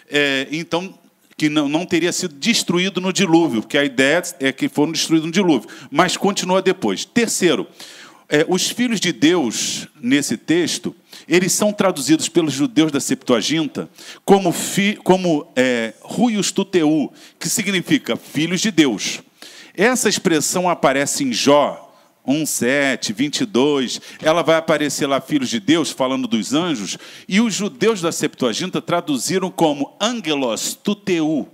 [0.10, 0.97] É, então,
[1.36, 5.28] que não, não teria sido destruído no dilúvio, porque a ideia é que foram destruídos
[5.28, 7.06] no dilúvio, mas continua depois.
[7.06, 7.67] Terceiro,
[8.30, 10.96] é, os filhos de Deus, nesse texto,
[11.28, 13.90] eles são traduzidos pelos judeus da Septuaginta
[14.26, 15.94] como, fi, como é,
[16.54, 19.22] Tuteu, que significa filhos de Deus.
[19.74, 21.86] Essa expressão aparece em Jó
[22.28, 28.02] 1,7, 22, ela vai aparecer lá, filhos de Deus, falando dos anjos, e os judeus
[28.02, 31.48] da Septuaginta traduziram como angelos tuteu.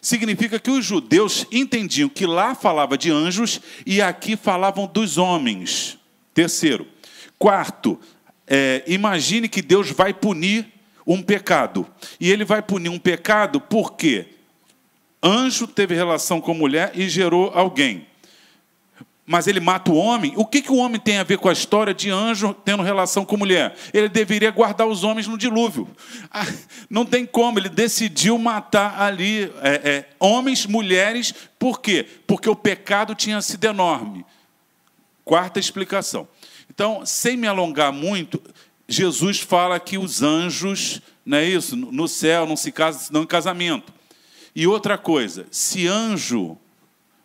[0.00, 5.98] Significa que os judeus entendiam que lá falava de anjos e aqui falavam dos homens.
[6.34, 6.86] Terceiro.
[7.38, 7.98] Quarto,
[8.46, 10.66] é, imagine que Deus vai punir
[11.06, 11.86] um pecado.
[12.20, 14.26] E ele vai punir um pecado porque
[15.22, 18.06] anjo teve relação com mulher e gerou alguém
[19.26, 21.52] mas ele mata o homem, o que, que o homem tem a ver com a
[21.52, 23.74] história de anjo tendo relação com mulher?
[23.92, 25.88] Ele deveria guardar os homens no dilúvio.
[26.30, 26.46] Ah,
[26.90, 32.06] não tem como, ele decidiu matar ali é, é, homens, mulheres, por quê?
[32.26, 34.26] Porque o pecado tinha sido enorme.
[35.24, 36.28] Quarta explicação.
[36.68, 38.40] Então, sem me alongar muito,
[38.88, 41.76] Jesus fala que os anjos, não é isso?
[41.76, 43.92] No céu não se casam senão em casamento.
[44.54, 46.58] E outra coisa, se anjo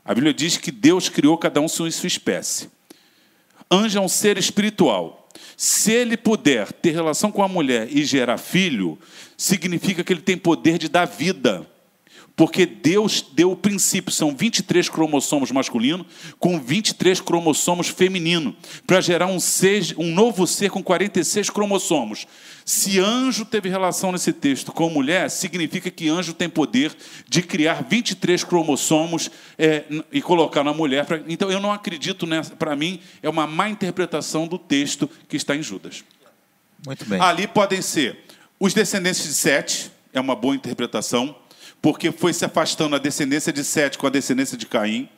[0.09, 2.67] a Bíblia diz que Deus criou cada um sua espécie.
[3.69, 5.29] Anjo é um ser espiritual.
[5.55, 8.97] Se ele puder ter relação com a mulher e gerar filho,
[9.37, 11.69] significa que ele tem poder de dar vida.
[12.39, 16.05] Porque Deus deu o princípio, são 23 cromossomos masculino
[16.39, 18.55] com 23 cromossomos feminino,
[18.87, 22.25] para gerar um, ser, um novo ser com 46 cromossomos.
[22.63, 26.95] Se anjo teve relação nesse texto com mulher, significa que anjo tem poder
[27.27, 31.03] de criar 23 cromossomos é, e colocar na mulher.
[31.05, 35.35] Pra, então eu não acredito nessa, para mim, é uma má interpretação do texto que
[35.35, 36.05] está em Judas.
[36.85, 37.19] Muito bem.
[37.19, 38.17] Ali podem ser
[38.57, 41.35] os descendentes de Sete, é uma boa interpretação
[41.81, 45.09] porque foi se afastando a descendência de Sete com a descendência de Caim.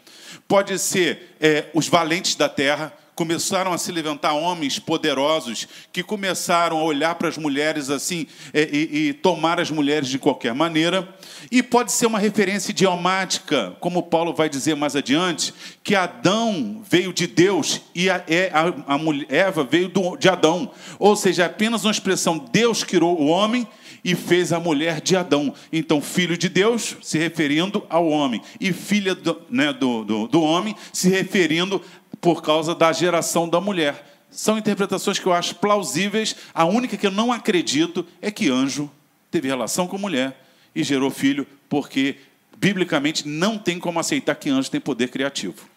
[0.47, 6.79] Pode ser é, os valentes da terra, começaram a se levantar homens poderosos que começaram
[6.79, 11.07] a olhar para as mulheres assim é, e, e, tomar as mulheres de qualquer maneira.
[11.51, 17.13] E pode ser uma referência idiomática, como Paulo vai dizer mais adiante, que Adão veio
[17.13, 20.71] de Deus e a, é, a, a Eva veio do, de Adão.
[20.97, 23.67] Ou seja, é apenas uma expressão: Deus criou o homem
[24.03, 25.53] e fez a mulher de Adão.
[25.71, 30.41] Então, filho de Deus, se referindo ao homem, e filha do, né, do, do, do
[30.41, 31.81] homem, se referindo
[32.19, 34.07] por causa da geração da mulher.
[34.29, 36.35] São interpretações que eu acho plausíveis.
[36.53, 38.89] A única que eu não acredito é que anjo
[39.29, 42.17] teve relação com mulher e gerou filho, porque
[42.57, 45.67] biblicamente não tem como aceitar que anjo tem poder criativo.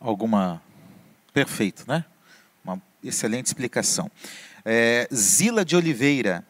[0.00, 0.62] Alguma.
[1.34, 2.04] Perfeito, né?
[2.64, 4.10] Uma excelente explicação.
[4.64, 6.44] É, Zila de Oliveira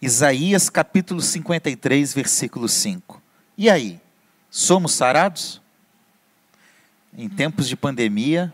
[0.00, 3.20] Isaías capítulo 53, versículo 5.
[3.56, 4.00] E aí?
[4.48, 5.60] Somos sarados?
[7.16, 8.52] Em tempos de pandemia,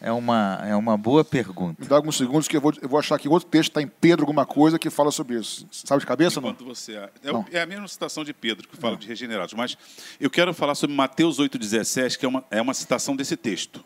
[0.00, 1.82] é uma, é uma boa pergunta.
[1.82, 3.86] Me dá alguns segundos que eu vou, eu vou achar que outro texto está em
[3.86, 5.66] Pedro, alguma coisa que fala sobre isso.
[5.70, 6.74] Sabe de cabeça Enquanto não?
[6.74, 7.10] Você, é,
[7.52, 9.00] é a mesma citação de Pedro, que fala não.
[9.00, 9.52] de regenerados.
[9.52, 9.76] Mas
[10.18, 13.84] eu quero falar sobre Mateus 8,17, que é uma, é uma citação desse texto.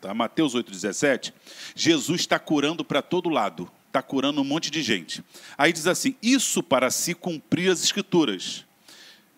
[0.00, 0.14] Tá?
[0.14, 1.34] Mateus 8,17.
[1.74, 5.22] Jesus está curando para todo lado está curando um monte de gente.
[5.56, 8.64] Aí diz assim: Isso para se cumprir as Escrituras.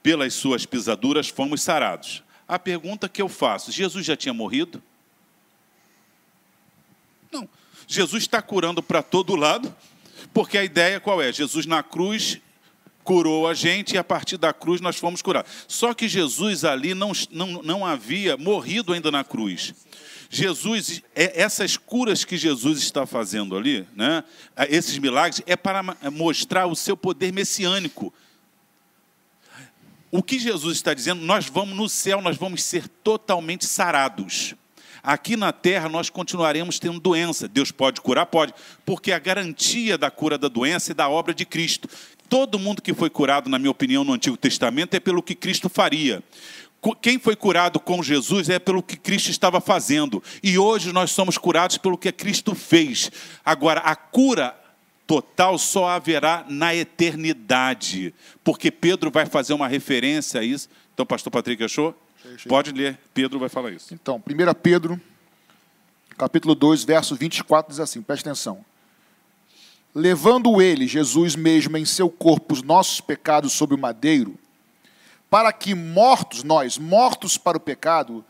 [0.03, 2.23] Pelas suas pisaduras fomos sarados.
[2.46, 4.83] A pergunta que eu faço: Jesus já tinha morrido?
[7.33, 7.49] Não.
[7.87, 9.75] Jesus está curando para todo lado,
[10.33, 11.33] porque a ideia qual é?
[11.33, 12.40] Jesus na cruz
[13.03, 15.51] curou a gente e a partir da cruz nós fomos curados.
[15.66, 19.75] Só que Jesus ali não, não, não havia morrido ainda na cruz.
[20.33, 24.23] Jesus, é, essas curas que Jesus está fazendo ali, né,
[24.69, 28.14] esses milagres, é para mostrar o seu poder messiânico.
[30.09, 34.55] O que Jesus está dizendo, nós vamos no céu, nós vamos ser totalmente sarados.
[35.03, 37.49] Aqui na terra nós continuaremos tendo doença.
[37.49, 38.27] Deus pode curar?
[38.27, 41.88] Pode, porque a garantia da cura da doença é da obra de Cristo.
[42.29, 45.69] Todo mundo que foi curado, na minha opinião, no Antigo Testamento é pelo que Cristo
[45.69, 46.23] faria.
[47.03, 50.23] Quem foi curado com Jesus é pelo que Cristo estava fazendo.
[50.43, 53.11] E hoje nós somos curados pelo que Cristo fez.
[53.45, 54.59] Agora, a cura
[55.07, 58.14] total só haverá na eternidade.
[58.43, 60.69] Porque Pedro vai fazer uma referência a isso.
[60.95, 61.95] Então, pastor Patrick achou?
[62.49, 63.93] Pode ler, Pedro vai falar isso.
[63.93, 65.01] Então, 1 Pedro,
[66.16, 68.64] capítulo 2, verso 24, diz assim: preste atenção.
[69.95, 74.38] Levando ele, Jesus mesmo, em seu corpo os nossos pecados sobre o madeiro,
[75.31, 78.25] para que mortos, nós, mortos para o pecado,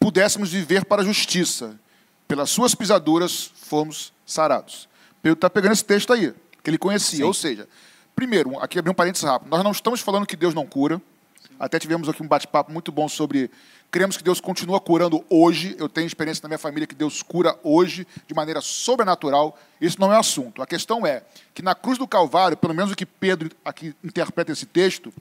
[0.00, 1.78] pudéssemos viver para a justiça.
[2.26, 4.88] Pelas suas pisaduras fomos sarados.
[5.22, 7.18] Pedro está pegando esse texto aí, que ele conhecia.
[7.18, 7.22] Sim.
[7.24, 7.68] Ou seja,
[8.16, 9.50] primeiro, aqui abrir um parênteses rápido.
[9.50, 11.00] Nós não estamos falando que Deus não cura.
[11.58, 13.50] Até tivemos aqui um bate-papo muito bom sobre.
[13.90, 15.76] Cremos que Deus continua curando hoje.
[15.78, 19.56] Eu tenho experiência na minha família que Deus cura hoje de maneira sobrenatural.
[19.80, 20.60] Isso não é assunto.
[20.60, 21.22] A questão é
[21.54, 25.12] que na cruz do Calvário, pelo menos o que Pedro aqui interpreta esse texto,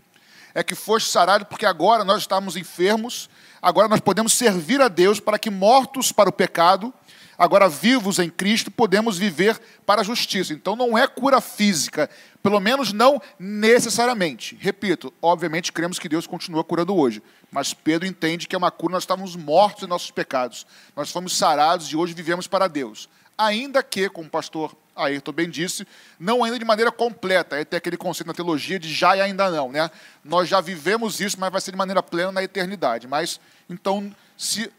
[0.56, 3.30] é que foste sarado, porque agora nós estamos enfermos,
[3.62, 6.94] agora nós podemos servir a Deus para que, mortos para o pecado,
[7.38, 10.54] agora vivos em Cristo, podemos viver para a justiça.
[10.54, 12.10] Então não é cura física,
[12.42, 14.58] pelo menos não necessariamente.
[14.58, 18.94] Repito, obviamente cremos que Deus continua curando hoje, mas Pedro entende que é uma cura,
[18.94, 20.66] nós estávamos mortos em nossos pecados,
[20.96, 23.10] nós fomos sarados e hoje vivemos para Deus.
[23.38, 25.86] Ainda que, como o pastor Ayrton bem disse,
[26.18, 27.58] não ainda de maneira completa.
[27.58, 29.72] Aí tem aquele conceito na teologia de já e ainda não.
[29.72, 29.92] Né?
[30.24, 33.08] Nós já vivemos isso, mas vai ser de maneira plena na eternidade.
[33.08, 34.72] Mas, então, se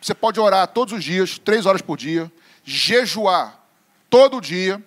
[0.00, 2.32] você pode orar todos os dias, três horas por dia,
[2.64, 3.60] jejuar
[4.08, 4.82] todo dia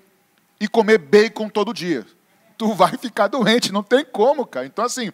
[0.60, 2.06] e comer bacon todo dia.
[2.58, 4.66] Tu vai ficar doente, não tem como, cara.
[4.66, 5.12] Então, assim,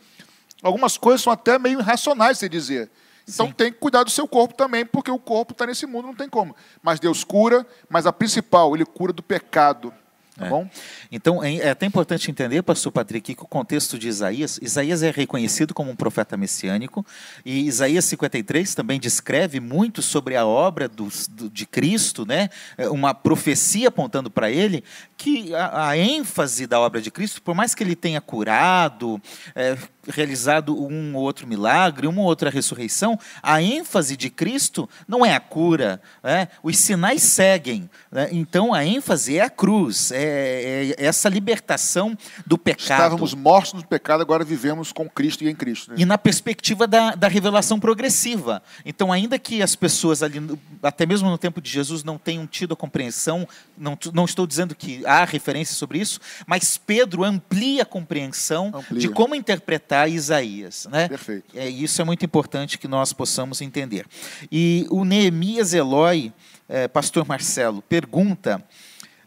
[0.62, 2.90] algumas coisas são até meio irracionais, se dizer.
[3.28, 3.54] Então Sim.
[3.54, 6.30] tem que cuidar do seu corpo também, porque o corpo está nesse mundo, não tem
[6.30, 6.56] como.
[6.82, 9.94] Mas Deus cura, mas a principal, Ele cura do pecado.
[10.36, 10.50] Tá é.
[10.50, 10.70] bom?
[11.12, 15.74] Então, é, até importante entender, pastor Patrick, que o contexto de Isaías, Isaías é reconhecido
[15.74, 17.06] como um profeta messiânico,
[17.46, 22.50] e Isaías 53 também descreve muito sobre a obra do, do, de Cristo, né?
[22.78, 24.84] É uma profecia apontando para ele,
[25.18, 29.22] que a, a, ênfase da obra de Cristo, por mais que ele tenha curado,
[29.54, 35.26] é, realizado um ou outro milagre, uma ou outra ressurreição, a ênfase de Cristo não
[35.26, 36.48] é a cura, né?
[36.64, 37.90] os sinais seguem.
[38.12, 38.28] Né?
[38.32, 42.82] Então a ênfase é a cruz, é, é, essa libertação do pecado.
[42.82, 45.92] Estávamos mortos no pecado, agora vivemos com Cristo e em Cristo.
[45.92, 45.98] Né?
[46.00, 48.62] E na perspectiva da, da revelação progressiva.
[48.86, 50.42] Então, ainda que as pessoas ali,
[50.84, 53.48] até mesmo no tempo de Jesus, não tenham tido a compreensão,
[53.78, 59.00] não, não estou dizendo que há referência sobre isso, mas Pedro amplia a compreensão amplia.
[59.00, 60.86] de como interpretar Isaías.
[60.92, 61.08] Né?
[61.08, 61.46] Perfeito.
[61.56, 64.06] É, isso é muito importante que nós possamos entender.
[64.52, 66.34] E o Neemias Eloy,
[66.72, 68.64] é, pastor Marcelo, pergunta.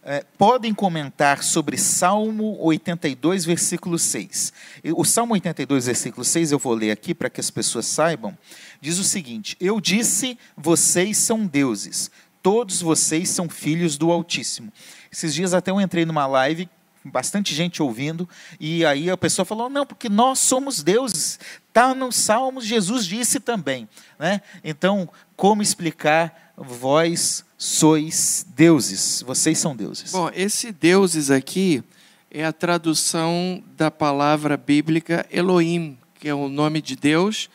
[0.02, 4.52] É, podem comentar sobre Salmo 82, versículo 6.
[4.96, 8.36] O Salmo 82, versículo 6, eu vou ler aqui para que as pessoas saibam.
[8.80, 12.10] Diz o seguinte: Eu disse, vocês são deuses,
[12.42, 14.72] todos vocês são filhos do Altíssimo.
[15.12, 16.68] Esses dias até eu entrei numa live
[17.04, 18.26] bastante gente ouvindo,
[18.58, 21.38] e aí a pessoa falou: não, porque nós somos deuses.
[21.68, 23.86] Está no Salmos, Jesus disse também.
[24.18, 24.40] Né?
[24.62, 26.43] Então, como explicar?
[26.56, 30.12] Vós sois deuses, vocês são deuses.
[30.12, 31.82] Bom, esse deuses aqui
[32.30, 37.50] é a tradução da palavra bíblica Elohim, que é o nome de Deus,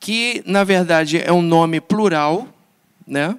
[0.00, 2.48] que na verdade é um nome plural,
[3.06, 3.36] né?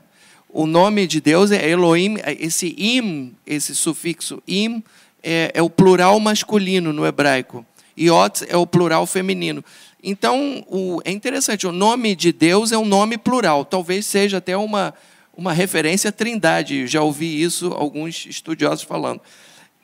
[0.47, 4.83] O nome de Deus é Elohim, esse im, esse sufixo im,
[5.23, 7.65] é, é o plural masculino no hebraico.
[7.95, 9.63] E Ot é o plural feminino.
[10.03, 13.63] Então, o, é interessante, o nome de Deus é um nome plural.
[13.63, 14.93] Talvez seja até uma,
[15.35, 16.87] uma referência à trindade.
[16.87, 19.21] Já ouvi isso alguns estudiosos falando.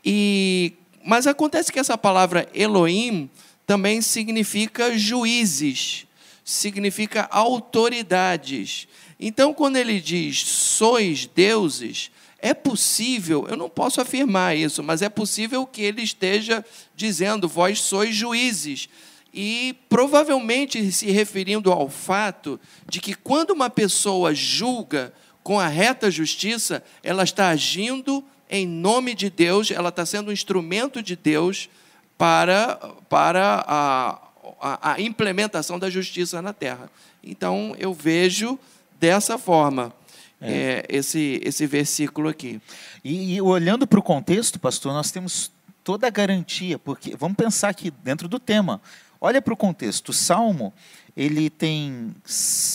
[0.03, 0.73] E,
[1.05, 3.29] mas acontece que essa palavra Elohim
[3.65, 6.07] também significa juízes,
[6.43, 8.87] significa autoridades.
[9.19, 12.09] Então, quando ele diz sois deuses,
[12.39, 16.63] é possível, eu não posso afirmar isso, mas é possível que ele esteja
[16.95, 18.89] dizendo: vós sois juízes.
[19.33, 25.13] E provavelmente se referindo ao fato de que quando uma pessoa julga
[25.43, 30.33] com a reta justiça, ela está agindo em nome de Deus, ela está sendo um
[30.33, 31.69] instrumento de Deus
[32.17, 32.77] para,
[33.09, 34.19] para a,
[34.59, 36.89] a, a implementação da justiça na terra.
[37.23, 38.57] Então eu vejo
[38.99, 39.93] dessa forma
[40.41, 40.51] é.
[40.51, 42.61] É, esse, esse versículo aqui.
[43.03, 45.51] E, e olhando para o contexto, pastor, nós temos
[45.83, 48.81] toda a garantia, porque vamos pensar aqui dentro do tema.
[49.19, 50.09] Olha para o contexto.
[50.09, 50.73] O Salmo
[51.15, 52.13] ele tem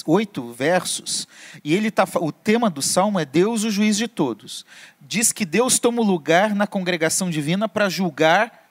[0.05, 1.29] oito versos
[1.63, 4.67] e ele tá, o tema do Salmo é Deus o juiz de todos.
[5.01, 8.62] Diz que Deus toma o lugar na congregação divina para julgar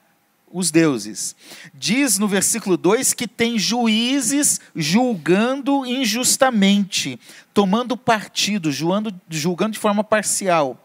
[0.53, 1.35] os deuses.
[1.73, 7.19] Diz no versículo 2 que tem juízes julgando injustamente,
[7.53, 10.83] tomando partido, julgando, julgando de forma parcial,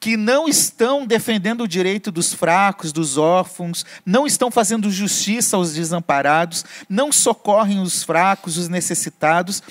[0.00, 5.74] que não estão defendendo o direito dos fracos, dos órfãos, não estão fazendo justiça aos
[5.74, 9.62] desamparados, não socorrem os fracos, os necessitados,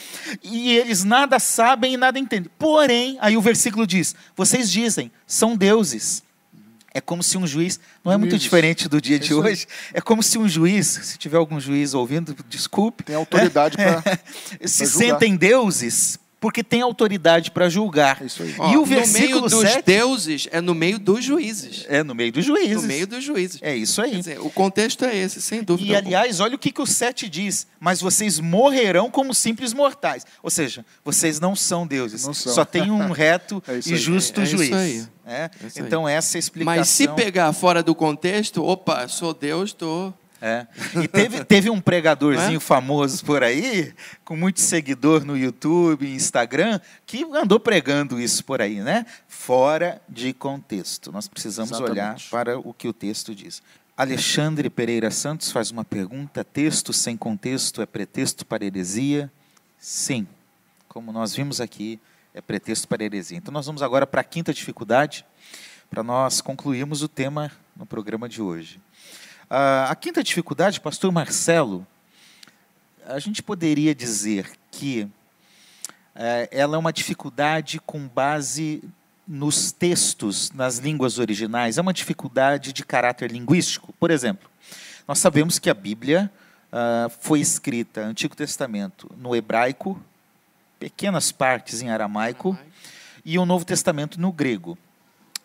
[0.43, 2.52] e eles nada sabem e nada entendem.
[2.60, 6.25] Porém, aí o versículo diz: vocês dizem, são deuses
[6.96, 10.24] é como se um juiz, não é muito diferente do dia de hoje, é como
[10.24, 13.04] se um juiz, se tiver algum juiz ouvindo, desculpe.
[13.04, 14.02] Tem autoridade para.
[14.66, 18.22] se sentem deuses porque tem autoridade para julgar.
[18.22, 18.54] É isso aí.
[18.60, 21.88] Ó, e o versículo no meio dos 7, deuses é no meio dos juízes.
[21.89, 22.84] É no meio dos juízes.
[22.84, 23.58] No meio dos juízes.
[23.64, 24.18] É isso aí.
[24.18, 25.91] Dizer, o contexto é esse, sem dúvida.
[25.91, 30.24] E aliás, olha o que, que o 7 diz: "Mas vocês morrerão como simples mortais".
[30.43, 32.24] Ou seja, vocês não são deuses.
[32.24, 32.54] Não são.
[32.54, 34.70] Só tem um reto é e justo é, juiz.
[34.70, 35.50] Isso é, é?
[35.78, 36.80] então essa é a explicação.
[36.80, 40.68] Mas se pegar fora do contexto, opa, sou Deus, estou tô é.
[41.02, 42.60] E teve, teve um pregadorzinho é?
[42.60, 43.91] famoso por aí,
[44.24, 49.08] com muito seguidor no YouTube, Instagram, que andou pregando isso por aí, né?
[49.28, 51.12] Fora de contexto.
[51.12, 51.91] Nós precisamos Exatamente.
[51.91, 53.64] olhar para o que o texto diz.
[53.98, 59.32] Alexandre Pereira Santos faz uma pergunta: texto sem contexto é pretexto para heresia?
[59.80, 60.28] Sim.
[60.88, 62.00] Como nós vimos aqui,
[62.36, 63.39] é pretexto para heresia.
[63.39, 65.26] Então nós vamos agora para a quinta dificuldade,
[65.89, 68.80] para nós concluirmos o tema no programa de hoje.
[69.50, 71.86] A quinta dificuldade, pastor Marcelo,
[73.06, 75.04] a gente poderia dizer que
[76.16, 78.84] uh, ela é uma dificuldade com base
[79.28, 83.93] nos textos, nas línguas originais, é uma dificuldade de caráter linguístico.
[84.00, 84.50] Por exemplo,
[85.08, 86.32] nós sabemos que a Bíblia
[86.72, 90.02] uh, foi escrita, Antigo Testamento, no hebraico,
[90.80, 92.58] pequenas partes em aramaico,
[93.24, 94.76] e o Novo Testamento no grego.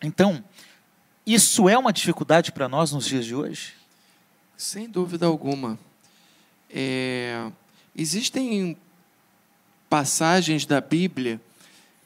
[0.01, 0.43] Então,
[1.25, 3.80] isso é uma dificuldade para nós nos dias de hoje?
[4.61, 5.77] Sem dúvida alguma.
[6.69, 7.47] É,
[7.95, 8.77] existem
[9.89, 11.41] passagens da Bíblia,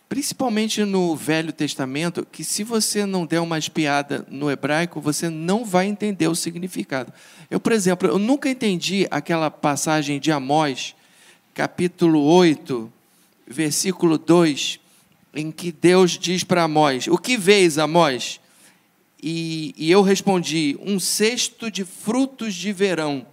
[0.08, 5.66] principalmente no Velho Testamento, que se você não der uma espiada no hebraico, você não
[5.66, 7.12] vai entender o significado.
[7.52, 10.96] Eu, por exemplo, eu nunca entendi aquela passagem de Amós,
[11.54, 12.90] capítulo 8,
[13.46, 14.80] versículo 2,
[15.36, 18.40] em que Deus diz para Amós: O que vês, Amós?
[19.28, 23.26] E, e eu respondi: Um cesto de frutos de verão.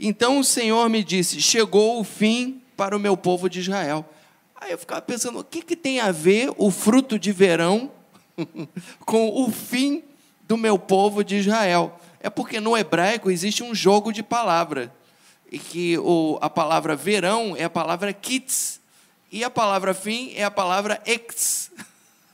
[0.00, 4.08] Então o Senhor me disse: Chegou o fim para o meu povo de Israel.
[4.56, 7.92] Aí eu ficava pensando: o que, que tem a ver o fruto de verão
[9.04, 10.02] com o fim
[10.48, 12.00] do meu povo de Israel?
[12.18, 14.90] É porque no hebraico existe um jogo de palavra.
[15.52, 18.80] E que o, a palavra verão é a palavra kitz.
[19.30, 21.63] E a palavra fim é a palavra ex.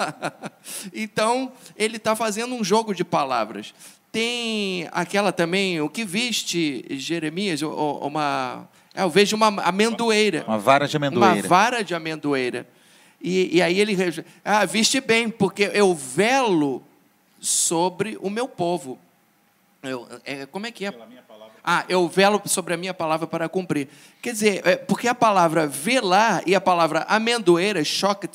[0.92, 3.74] então, ele está fazendo um jogo de palavras.
[4.12, 8.68] Tem aquela também, o que viste, Jeremias, uma.
[8.94, 10.44] É, eu vejo uma amendoeira.
[10.46, 11.34] Uma vara de amendoeira.
[11.34, 12.66] Uma vara de amendoeira.
[13.22, 13.96] E, e aí ele.
[14.44, 16.82] Ah, viste bem, porque eu velo
[17.38, 18.98] sobre o meu povo.
[19.82, 20.92] Eu, é, como é que é?
[21.62, 23.88] Ah, eu velo sobre a minha palavra para cumprir.
[24.20, 28.26] Quer dizer, é, porque a palavra velar e a palavra amendoeira, choque,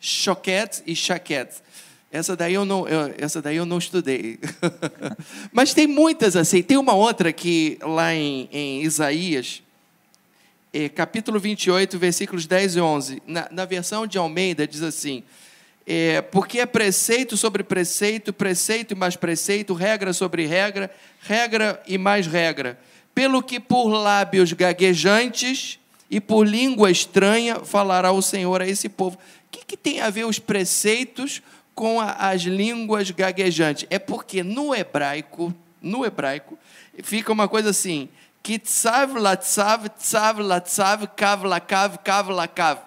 [0.00, 1.56] choquete e chaquete.
[2.10, 4.40] Essa daí eu não, eu, essa daí eu não estudei.
[5.52, 6.60] Mas tem muitas assim.
[6.60, 9.62] Tem uma outra que lá em, em Isaías,
[10.72, 13.22] é, capítulo 28, versículos 10 e 11.
[13.26, 15.22] Na, na versão de Almeida diz assim:
[15.86, 20.90] é, Porque é preceito sobre preceito, preceito e mais preceito, regra sobre regra,
[21.20, 22.76] regra e mais regra.
[23.14, 25.78] Pelo que por lábios gaguejantes
[26.10, 29.16] e por língua estranha falará o Senhor a esse povo
[29.50, 31.42] que, que tem a ver os preceitos
[31.74, 33.86] com a, as línguas gaguejantes?
[33.90, 36.58] É porque no hebraico, no hebraico,
[37.02, 38.08] fica uma coisa assim:
[38.42, 42.78] kitsav, latsav, tsav, latsav, kav, lakav, kav, lakav.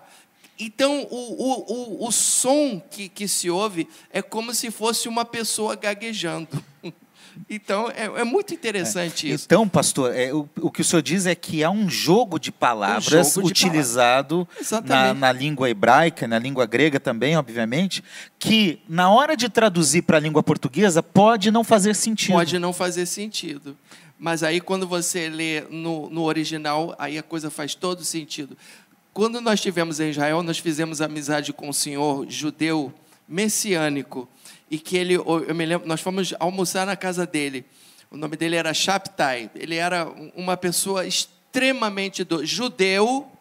[0.59, 5.25] Então, o, o, o, o som que, que se ouve é como se fosse uma
[5.25, 6.63] pessoa gaguejando.
[7.49, 9.33] Então, é, é muito interessante é.
[9.33, 9.45] isso.
[9.45, 12.51] Então, pastor, é, o, o, que o senhor diz é que há um jogo de
[12.51, 18.03] palavras um jogo utilizado de na, na, língua hebraica, na língua grega também, obviamente,
[18.39, 22.33] que na hora de traduzir para a língua portuguesa pode não fazer sentido.
[22.33, 23.77] Pode não fazer sentido.
[24.17, 28.57] Mas aí, quando você lê no, no original, aí a coisa faz todo sentido.
[29.13, 32.93] Quando nós estivemos em Israel, nós fizemos amizade com um senhor judeu
[33.27, 34.27] messiânico
[34.73, 37.63] e que ele, eu me lembro, nós fomos almoçar na casa dele.
[38.09, 39.51] O nome dele era Shaptai.
[39.53, 43.31] Ele era uma pessoa extremamente do, judeu,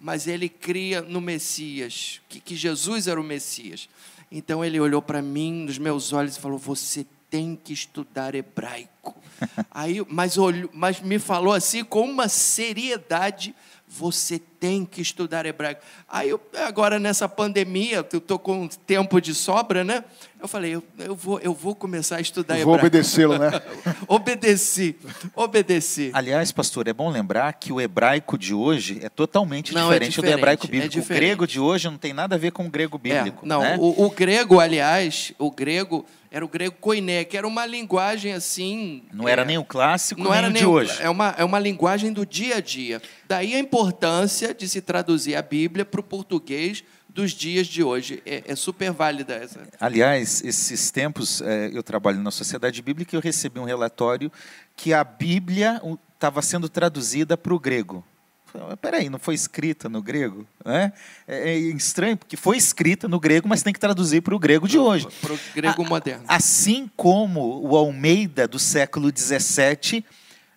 [0.00, 3.88] mas ele cria no Messias, que, que Jesus era o Messias.
[4.32, 9.14] Então ele olhou para mim nos meus olhos e falou: Você tem que estudar hebraico.
[9.70, 13.54] Aí, mas, olho, mas me falou assim com uma seriedade
[13.96, 15.82] você tem que estudar hebraico.
[16.08, 20.04] Aí, eu, agora nessa pandemia, eu estou com tempo de sobra, né?
[20.44, 22.86] Eu falei, eu, eu, vou, eu vou começar a estudar eu vou hebraico.
[22.98, 23.50] obedecê-lo, né?
[24.06, 24.94] obedeci,
[25.34, 26.10] obedeci.
[26.12, 30.10] Aliás, pastor, é bom lembrar que o hebraico de hoje é totalmente Não, é diferente,
[30.10, 30.98] do diferente, hebraico é bíblico.
[30.98, 31.20] o diferente.
[31.22, 33.42] grego de hoje não tem nada a ver com o grego bíblico.
[33.42, 33.78] É, não, né?
[33.80, 39.04] o, o grego, aliás, o grego era o grego koiné, que era uma linguagem assim.
[39.14, 40.94] Não é, era nem o clássico, não nem era o de o- hoje.
[41.00, 43.00] É uma, é uma linguagem do dia a dia.
[43.26, 46.84] Daí a importância de se traduzir a Bíblia para o português
[47.14, 48.20] dos dias de hoje.
[48.26, 49.60] É, é super válida essa.
[49.80, 54.30] Aliás, esses tempos eh, eu trabalho na Sociedade Bíblica e eu recebi um relatório
[54.76, 55.80] que a Bíblia
[56.14, 58.04] estava sendo traduzida para o grego.
[58.46, 60.46] Falei, "Mas Peraí, não foi escrita no grego?
[60.64, 60.92] Né?
[61.26, 64.66] É, é estranho, porque foi escrita no grego, mas tem que traduzir para o grego
[64.68, 65.06] de hoje.
[65.20, 66.24] Para o grego A- moderno.
[66.28, 70.04] Assim como o Almeida do século XVII,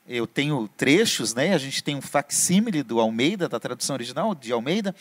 [0.08, 1.54] eu tenho trechos, né?
[1.54, 4.96] A gente tem um facsímile do Almeida, da tradução original de Almeida.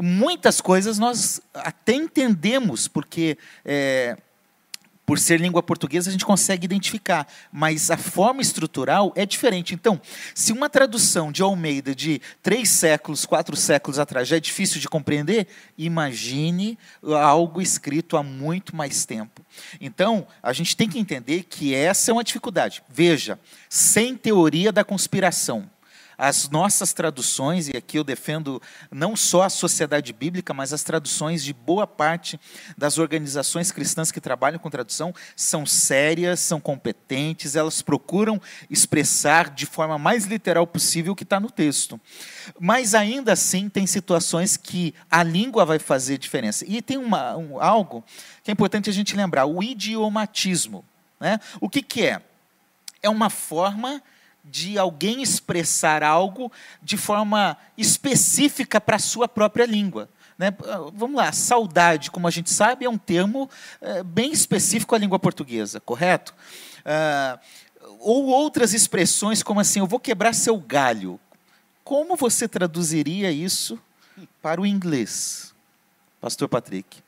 [0.00, 4.16] Muitas coisas nós até entendemos, porque é,
[5.06, 9.74] por ser língua portuguesa a gente consegue identificar, mas a forma estrutural é diferente.
[9.74, 10.00] Então,
[10.34, 14.88] se uma tradução de Almeida de três séculos, quatro séculos atrás já é difícil de
[14.88, 15.46] compreender,
[15.76, 19.44] imagine algo escrito há muito mais tempo.
[19.80, 22.82] Então, a gente tem que entender que essa é uma dificuldade.
[22.88, 23.38] Veja,
[23.68, 25.68] sem teoria da conspiração.
[26.16, 28.60] As nossas traduções, e aqui eu defendo
[28.90, 32.38] não só a sociedade bíblica, mas as traduções de boa parte
[32.76, 38.40] das organizações cristãs que trabalham com tradução, são sérias, são competentes, elas procuram
[38.70, 42.00] expressar de forma mais literal possível o que está no texto.
[42.60, 46.64] Mas ainda assim, tem situações que a língua vai fazer diferença.
[46.66, 48.04] E tem uma, um- algo
[48.42, 50.84] que é importante a gente lembrar: o idiomatismo.
[51.18, 51.40] Né?
[51.60, 52.20] O que, que é?
[53.02, 54.02] É uma forma
[54.44, 60.08] de alguém expressar algo de forma específica para a sua própria língua.
[60.38, 60.52] Né?
[60.92, 63.48] Vamos lá, saudade, como a gente sabe, é um termo
[63.80, 66.34] eh, bem específico à língua portuguesa, correto?
[66.84, 67.38] Ah,
[68.00, 71.18] ou outras expressões como assim, eu vou quebrar seu galho.
[71.82, 73.78] Como você traduziria isso
[74.42, 75.54] para o inglês,
[76.20, 77.02] Pastor Patrick?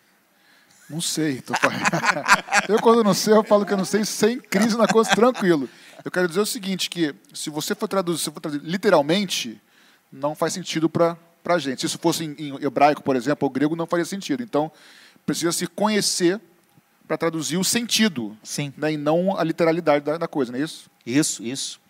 [0.88, 1.40] Não sei.
[1.40, 1.52] Tô...
[2.68, 5.68] eu, quando não sei, eu falo que eu não sei sem crise na coisa, tranquilo.
[6.04, 9.60] Eu quero dizer o seguinte, que se você for traduzir, se for traduzir literalmente,
[10.12, 11.80] não faz sentido para a gente.
[11.80, 14.42] Se isso fosse em, em hebraico, por exemplo, ou grego, não faria sentido.
[14.42, 14.70] Então,
[15.24, 16.40] precisa se conhecer
[17.06, 18.72] para traduzir o sentido, Sim.
[18.76, 20.90] né, e não a literalidade da, da coisa, não é isso?
[21.04, 21.80] Isso, isso.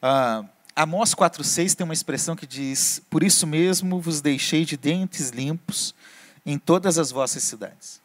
[0.00, 0.44] Ah,
[0.74, 5.94] Amós 4,6 tem uma expressão que diz: Por isso mesmo vos deixei de dentes limpos
[6.46, 8.00] em todas as vossas cidades.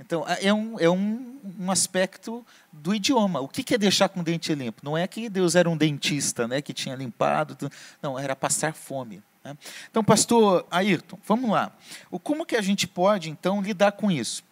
[0.00, 3.40] Então, é um, é um, um aspecto do idioma.
[3.40, 4.80] O que é deixar com o dente limpo?
[4.84, 7.70] Não é que Deus era um dentista né, que tinha limpado.
[8.00, 9.20] Não, era passar fome.
[9.44, 9.56] né?
[9.90, 11.72] Então, pastor Ayrton, vamos lá.
[12.10, 14.44] O, como que a gente pode, então, lidar com isso?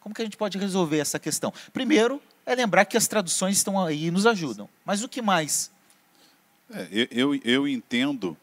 [0.00, 1.52] Como que a gente pode resolver essa questão?
[1.72, 4.68] Primeiro, é lembrar que as traduções estão aí e nos ajudam.
[4.84, 5.70] Mas o que mais?
[6.70, 8.36] É, eu, eu entendo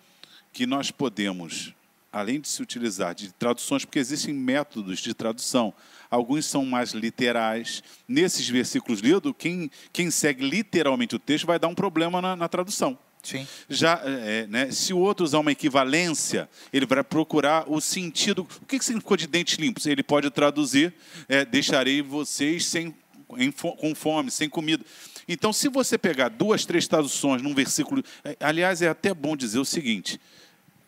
[0.52, 1.74] que nós podemos,
[2.12, 5.74] além de se utilizar de traduções, porque existem métodos de tradução,
[6.10, 7.84] alguns são mais literais.
[8.08, 12.48] Nesses versículos lidos, quem, quem segue literalmente o texto vai dar um problema na, na
[12.48, 12.98] tradução.
[13.22, 13.46] Sim.
[13.70, 18.48] Já, é, né, se o outro usar uma equivalência, ele vai procurar o sentido.
[18.62, 19.86] O que que significou de dentes limpos?
[19.86, 20.94] Ele pode traduzir:
[21.28, 22.96] é, deixarei vocês sem,
[23.38, 24.86] em com fome, sem comida.
[25.28, 28.04] Então, se você pegar duas, três traduções num versículo.
[28.24, 30.20] é, Aliás, é até bom dizer o seguinte: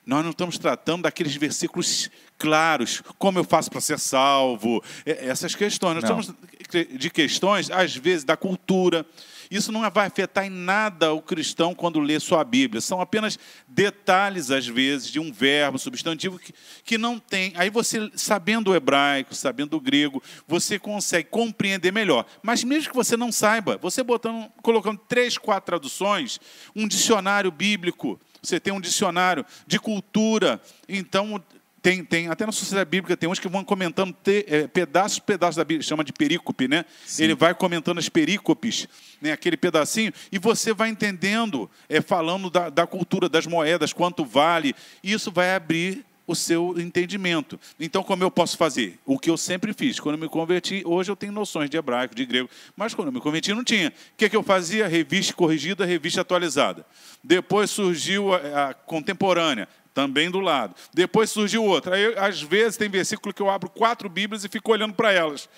[0.05, 5.53] nós não estamos tratando daqueles versículos claros, como eu faço para ser salvo, é, essas
[5.53, 5.95] questões.
[5.95, 6.19] Nós Não.
[6.19, 9.05] estamos de questões, às vezes, da cultura.
[9.51, 12.79] Isso não vai afetar em nada o cristão quando lê sua Bíblia.
[12.79, 13.37] São apenas
[13.67, 16.53] detalhes, às vezes, de um verbo, substantivo, que,
[16.85, 17.51] que não tem.
[17.55, 22.25] Aí você, sabendo o hebraico, sabendo o grego, você consegue compreender melhor.
[22.41, 26.39] Mas mesmo que você não saiba, você botando, colocando três, quatro traduções,
[26.73, 31.41] um dicionário bíblico, você tem um dicionário de cultura, então
[31.81, 35.55] tem, tem, até na sociedade bíblica tem uns que vão comentando te, é, pedaços, pedaços
[35.55, 36.85] da Bíblia, chama de perícope, né?
[37.17, 38.87] Ele vai comentando as perícopes,
[39.19, 39.31] né?
[39.31, 44.75] aquele pedacinho, e você vai entendendo, é, falando da, da cultura, das moedas, quanto vale,
[45.03, 47.59] e isso vai abrir o seu entendimento.
[47.79, 48.97] Então, como eu posso fazer?
[49.05, 49.99] O que eu sempre fiz.
[49.99, 53.11] Quando eu me converti, hoje eu tenho noções de hebraico, de grego, mas quando eu
[53.13, 53.89] me converti não tinha.
[53.89, 54.87] O que, que eu fazia?
[54.87, 56.85] Revista corrigida, revista atualizada.
[57.23, 60.73] Depois surgiu a, a contemporânea, também do lado.
[60.93, 61.95] Depois surgiu outra.
[61.95, 65.49] Aí, às vezes, tem versículo que eu abro quatro Bíblias e fico olhando para elas.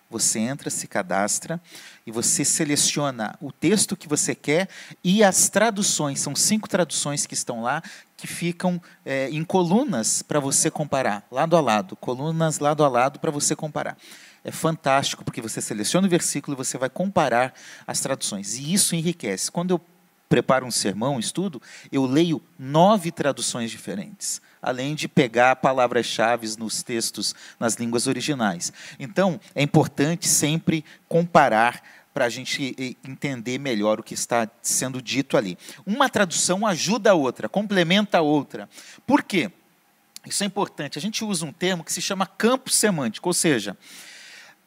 [0.10, 1.62] Você entra, se cadastra
[2.06, 4.68] e você seleciona o texto que você quer
[5.04, 6.20] e as traduções.
[6.20, 7.84] São cinco traduções que estão lá,
[8.18, 13.20] que ficam é, em colunas para você comparar, lado a lado, colunas lado a lado
[13.20, 13.96] para você comparar.
[14.44, 17.54] É fantástico, porque você seleciona o versículo e você vai comparar
[17.86, 18.58] as traduções.
[18.58, 19.52] E isso enriquece.
[19.52, 19.82] Quando eu
[20.28, 21.62] preparo um sermão, um estudo,
[21.92, 28.74] eu leio nove traduções diferentes, além de pegar palavras-chave nos textos, nas línguas originais.
[29.00, 31.82] Então, é importante sempre comparar
[32.14, 35.58] para a gente entender melhor o que está sendo dito ali.
[35.86, 38.68] Uma tradução ajuda a outra, complementa a outra.
[39.08, 39.52] Por quê?
[40.26, 40.98] Isso é importante.
[40.98, 43.78] A gente usa um termo que se chama campo semântico, ou seja,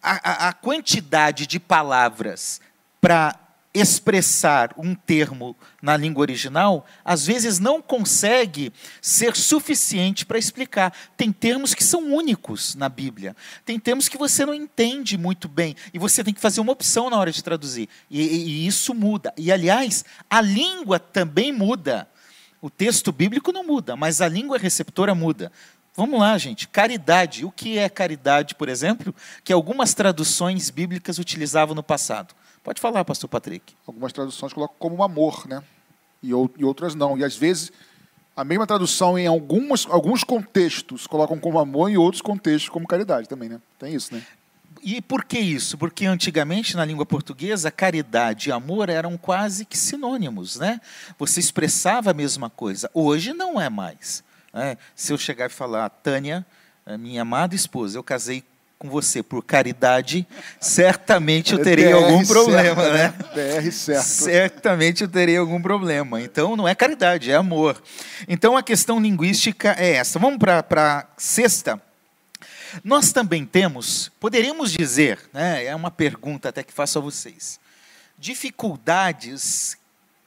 [0.03, 2.61] a, a- a quantidade de palavras
[3.01, 3.39] para
[3.75, 10.93] expressar um termo na língua original, às vezes não consegue ser suficiente para explicar.
[11.17, 13.35] Tem termos que são únicos na Bíblia.
[13.65, 17.09] Tem termos que você não entende muito bem e você tem que fazer uma opção
[17.09, 17.89] na hora de traduzir.
[18.11, 19.33] E, e- e isso muda.
[19.37, 22.09] E aliás, a língua também muda.
[22.61, 25.51] O texto bíblico não muda, mas a língua receptora muda.
[25.97, 26.69] Vamos lá, gente.
[26.69, 27.45] Caridade.
[27.45, 32.35] O que é caridade, por exemplo, que algumas traduções bíblicas utilizavam no passado?
[32.63, 33.75] Pode falar, pastor Patrick.
[33.87, 35.63] Algumas traduções colocam como amor, né?
[36.23, 37.19] E, ou- e outras não.
[37.19, 37.73] E às vezes
[38.37, 42.87] a mesma tradução em algumas, alguns contextos colocam como amor e em outros contextos como
[42.87, 43.61] caridade também, né?
[43.79, 44.23] Tem isso, né?
[44.83, 45.77] E por que isso?
[45.77, 50.81] Porque antigamente na língua portuguesa, caridade e amor eram quase que sinônimos, né?
[51.19, 52.91] Você expressava a mesma coisa.
[52.95, 54.25] Hoje não é mais.
[54.53, 54.77] né?
[54.97, 56.45] Se eu chegar e falar, Tânia,
[56.87, 58.43] eh, minha amada esposa, eu casei
[58.83, 60.27] com você por caridade,
[60.59, 63.15] certamente eu terei É algum BR problema, certo, né?
[63.33, 64.05] BR certo.
[64.05, 66.21] Certamente eu terei algum problema.
[66.21, 67.81] Então, não é caridade, é amor.
[68.27, 70.19] Então, a questão linguística é essa.
[70.19, 71.81] Vamos para a sexta.
[72.83, 77.61] Nós também temos, poderíamos dizer, né, é uma pergunta até que faço a vocês,
[78.19, 79.79] dificuldades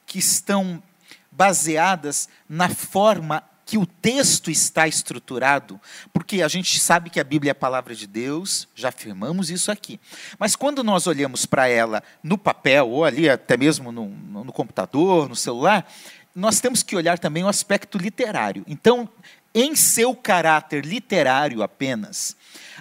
[0.06, 0.82] que estão
[1.30, 5.82] baseadas na forma que o texto está estruturado,
[6.13, 9.72] porque a gente sabe que a Bíblia é a palavra de Deus, já afirmamos isso
[9.72, 9.99] aqui.
[10.38, 15.28] Mas quando nós olhamos para ela no papel, ou ali até mesmo no, no- computador,
[15.28, 15.91] no celular,
[16.36, 18.63] nós temos que olhar também o aspecto literário.
[18.68, 19.09] Então,
[19.53, 22.36] em seu caráter literário apenas,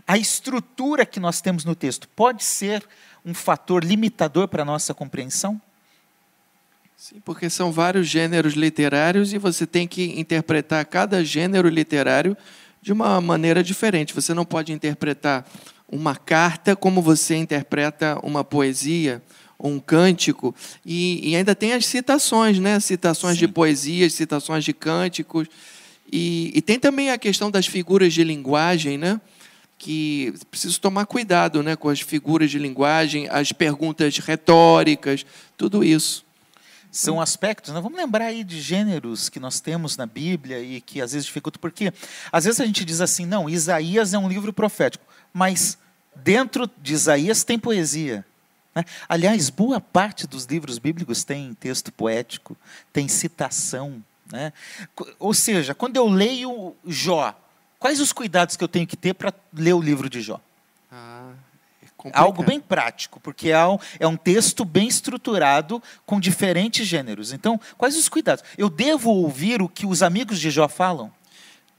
[0.06, 2.86] a estrutura que nós temos no texto pode ser
[3.24, 5.60] um fator limitador para a nossa compreensão?
[7.06, 12.34] Sim, porque são vários gêneros literários e você tem que interpretar cada gênero literário
[12.80, 14.14] de uma maneira diferente.
[14.14, 15.46] Você não pode interpretar
[15.86, 19.22] uma carta como você interpreta uma poesia
[19.58, 20.54] ou um cântico.
[20.82, 22.80] E, e ainda tem as citações, né?
[22.80, 23.52] Citações de Sim.
[23.52, 25.46] poesias, citações de cânticos.
[26.10, 29.20] E, e tem também a questão das figuras de linguagem, né?
[29.76, 35.26] que preciso tomar cuidado né, com as figuras de linguagem, as perguntas retóricas,
[35.58, 36.23] tudo isso.
[36.94, 37.80] São aspectos, né?
[37.80, 41.60] vamos lembrar aí de gêneros que nós temos na Bíblia e que às vezes dificultam,
[41.60, 41.92] porque
[42.30, 45.76] às vezes a gente diz assim, não, Isaías é um livro profético, mas
[46.14, 48.24] dentro de Isaías tem poesia.
[48.72, 48.84] né?
[49.08, 52.56] Aliás, boa parte dos livros bíblicos tem texto poético,
[52.92, 54.00] tem citação.
[54.30, 54.52] Né?
[55.18, 57.34] Ou seja, quando eu leio Jó,
[57.76, 60.40] quais os cuidados que eu tenho que ter para ler o livro de Jó?
[60.92, 61.32] Ah,
[62.04, 62.22] complicado.
[62.22, 67.32] Algo bem prático, porque é um, é um texto bem estruturado com diferentes gêneros.
[67.32, 68.44] Então, quais os cuidados?
[68.58, 71.10] Eu devo ouvir o que os amigos de Jó falam?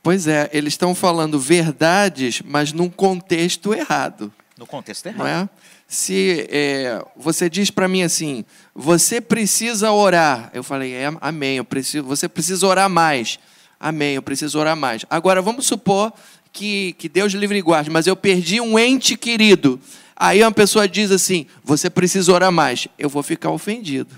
[0.01, 5.49] Pois é, eles estão falando verdades, mas num contexto errado, No contexto não errado.
[5.51, 5.65] é?
[5.87, 11.65] Se é, você diz para mim assim, você precisa orar, eu falei, é, amém, eu
[11.65, 13.39] preciso, você precisa orar mais,
[13.79, 15.05] amém, eu preciso orar mais.
[15.09, 16.11] Agora, vamos supor
[16.51, 19.79] que, que Deus livre e guarde, mas eu perdi um ente querido.
[20.15, 24.15] Aí uma pessoa diz assim, você precisa orar mais, eu vou ficar ofendido.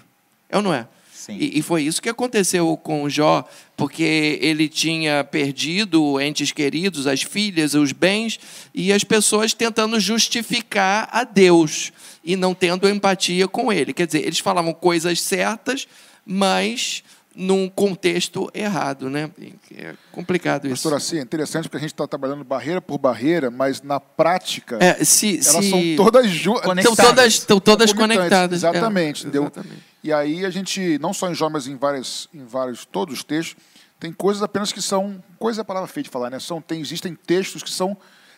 [0.50, 0.88] É ou não é?
[1.30, 3.44] E, e, foi isso que aconteceu com Jó,
[3.76, 8.40] porque ele tinha perdido entes queridos, as filhas, os bens,
[8.74, 11.92] e as pessoas tentando justificar a Deus
[12.24, 13.94] e não tendo empatia com ele.
[13.94, 15.88] Quer dizer, eles falavam coisas certas,
[16.26, 17.04] mas
[17.40, 19.30] num contexto errado, né?
[19.76, 20.90] É complicado isso.
[20.90, 24.80] Pastor, assim, é interessante porque a gente está trabalhando barreira por barreira, mas na prática
[24.82, 25.70] é, se, elas se...
[25.70, 26.78] são todas juntas.
[26.80, 28.58] Estão todas, estão todas conectadas.
[28.58, 29.44] Exatamente, é, entendeu?
[29.44, 29.84] Exatamente.
[30.04, 33.24] E aí a gente, não só em Jó, mas em vários, em vários, todos os
[33.24, 33.56] textos,
[34.00, 36.40] tem coisas apenas que são, coisa é a palavra feia de falar, né?
[36.40, 37.96] São, tem, existem textos que são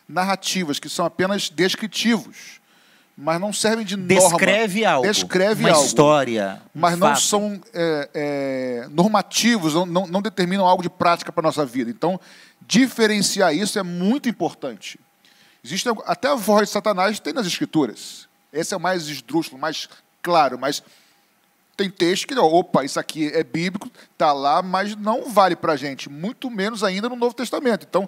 [0.09, 2.58] narrativas, que são apenas descritivos
[3.21, 4.29] mas não servem de norma.
[4.29, 5.05] Descreve algo.
[5.05, 5.85] Descreve uma algo.
[5.85, 6.61] história.
[6.73, 11.49] Mas não são é, é, normativos, não, não, não, determinam algo de prática para a
[11.49, 11.91] nossa vida.
[11.91, 12.17] Então,
[12.61, 14.97] diferenciar isso é muito importante.
[15.61, 18.29] Existe até a voz de Satanás tem nas Escrituras.
[18.53, 19.89] Esse é o mais esdrúxulo, mais
[20.23, 20.81] claro, mas
[21.75, 25.77] tem texto que, opa, isso aqui é bíblico, está lá, mas não vale para a
[25.77, 27.85] gente, muito menos ainda no Novo Testamento.
[27.87, 28.07] Então,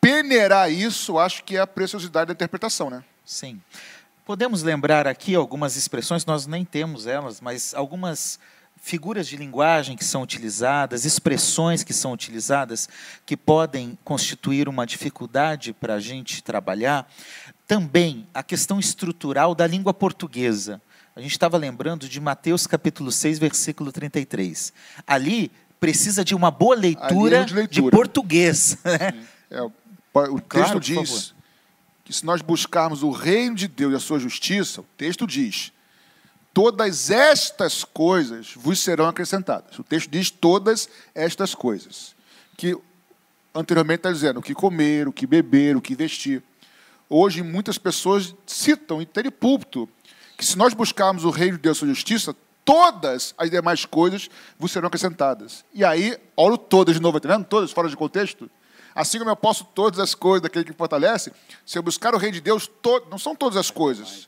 [0.00, 3.02] peneirar isso, acho que é a preciosidade da interpretação, né?
[3.24, 3.60] Sim.
[4.26, 8.40] Podemos lembrar aqui algumas expressões, nós nem temos elas, mas algumas
[8.74, 12.88] figuras de linguagem que são utilizadas, expressões que são utilizadas,
[13.24, 17.08] que podem constituir uma dificuldade para a gente trabalhar.
[17.68, 20.82] Também a questão estrutural da língua portuguesa.
[21.14, 24.72] A gente estava lembrando de Mateus capítulo 6, versículo 33.
[25.06, 27.68] Ali precisa de uma boa leitura, de, leitura.
[27.68, 28.76] de, português.
[28.84, 29.24] Né?
[29.48, 29.70] É, o
[30.40, 31.35] texto claro, diz
[32.06, 35.72] que se nós buscarmos o reino de Deus e a sua justiça, o texto diz:
[36.54, 39.76] todas estas coisas vos serão acrescentadas.
[39.76, 42.14] O texto diz todas estas coisas.
[42.56, 42.78] Que
[43.52, 46.42] anteriormente está dizendo o que comer, o que beber, o que vestir.
[47.10, 49.88] Hoje muitas pessoas citam em ter púlpito
[50.38, 53.84] que se nós buscarmos o reino de Deus e a sua justiça, todas as demais
[53.84, 55.64] coisas vos serão acrescentadas.
[55.74, 57.46] E aí, olha todas de novo, está vendo?
[57.46, 58.48] Todas fora de contexto.
[58.96, 61.30] Assim como eu posso todas as coisas daquele que fortalece,
[61.66, 63.02] se eu buscar o reino de Deus, to...
[63.10, 64.26] não são todas as coisas,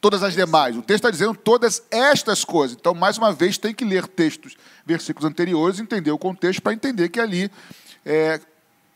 [0.00, 0.74] todas as demais.
[0.74, 2.74] O texto está dizendo todas estas coisas.
[2.80, 4.56] Então, mais uma vez, tem que ler textos,
[4.86, 7.50] versículos anteriores, entender o contexto para entender que ali,
[8.02, 8.40] é...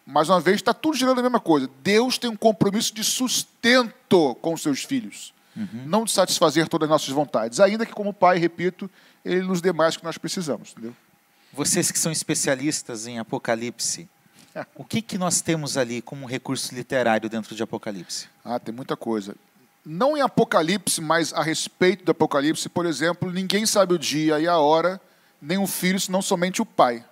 [0.07, 1.69] mais uma vez, está tudo girando a mesma coisa.
[1.83, 5.35] Deus tem um compromisso de sustento com os seus filhos.
[5.55, 5.85] Uhum.
[5.85, 8.91] Não de satisfazer todas as nossas vontades, ainda que, como pai, repito,
[9.23, 10.71] ele nos dê mais que nós precisamos.
[10.73, 10.97] Entendeu?
[11.53, 14.09] Vocês que são especialistas em Apocalipse,
[14.75, 18.29] o que, que nós temos ali como recurso literário dentro de Apocalipse?
[18.45, 19.35] Ah, tem muita coisa.
[19.85, 24.47] Não em Apocalipse, mas a respeito do Apocalipse, por exemplo, ninguém sabe o dia e
[24.47, 25.01] a hora,
[25.41, 27.05] nem o filho, senão somente o pai.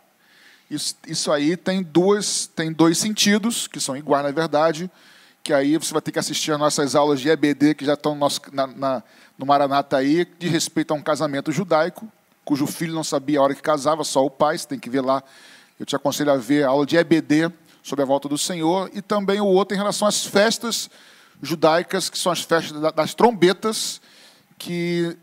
[0.70, 4.88] Isso, isso aí tem, duas, tem dois sentidos, que são iguais na verdade,
[5.42, 8.12] que aí você vai ter que assistir as nossas aulas de EBD, que já estão
[8.12, 9.02] no, nosso, na, na,
[9.36, 12.06] no Maranata aí, de respeito a um casamento judaico,
[12.44, 15.00] cujo filho não sabia a hora que casava, só o pai, você tem que ver
[15.00, 15.24] lá
[15.80, 17.50] eu te aconselho a ver a aula de EBD
[17.82, 20.90] sobre a volta do Senhor e também o outro em relação às festas
[21.42, 23.98] judaicas, que são as festas das trombetas,
[24.58, 25.16] que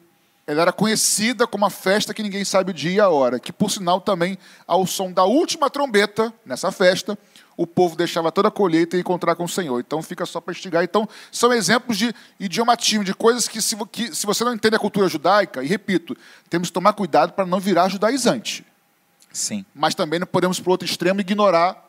[0.47, 3.53] ela era conhecida como a festa que ninguém sabe o dia e a hora, que
[3.53, 4.35] por sinal também
[4.65, 7.15] ao som da última trombeta nessa festa,
[7.55, 9.79] o povo deixava toda a colheita e encontrar com o Senhor.
[9.79, 10.83] Então fica só para instigar.
[10.83, 14.79] Então são exemplos de idiomatismo, de coisas que se, que se você não entende a
[14.79, 16.17] cultura judaica, e repito,
[16.49, 18.65] temos que tomar cuidado para não virar judaizante.
[19.37, 19.65] Sim.
[19.73, 21.83] Mas também não podemos, por outro extremo, ignorar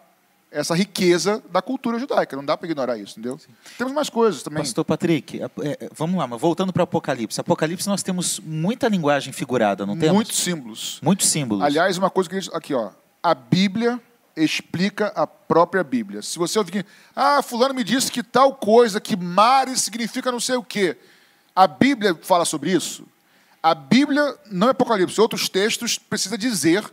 [0.51, 2.36] essa riqueza da cultura judaica.
[2.36, 3.38] Não dá para ignorar isso, entendeu?
[3.38, 3.53] Sim.
[3.76, 4.62] Temos mais coisas também.
[4.62, 7.40] Pastor Patrick, é, é, vamos lá, mas voltando para Apocalipse.
[7.40, 10.14] Apocalipse nós temos muita linguagem figurada, não temos?
[10.14, 11.01] Muitos símbolos.
[11.03, 11.64] Muitos símbolos.
[11.64, 12.90] Aliás, uma coisa que gente, aqui, ó,
[13.22, 14.01] a Bíblia
[14.36, 16.22] explica a própria Bíblia.
[16.22, 20.57] Se você ouvir, ah, fulano me disse que tal coisa, que mares significa não sei
[20.57, 20.96] o quê.
[21.55, 23.07] A Bíblia fala sobre isso.
[23.62, 26.84] A Bíblia, não é Apocalipse, outros textos precisa dizer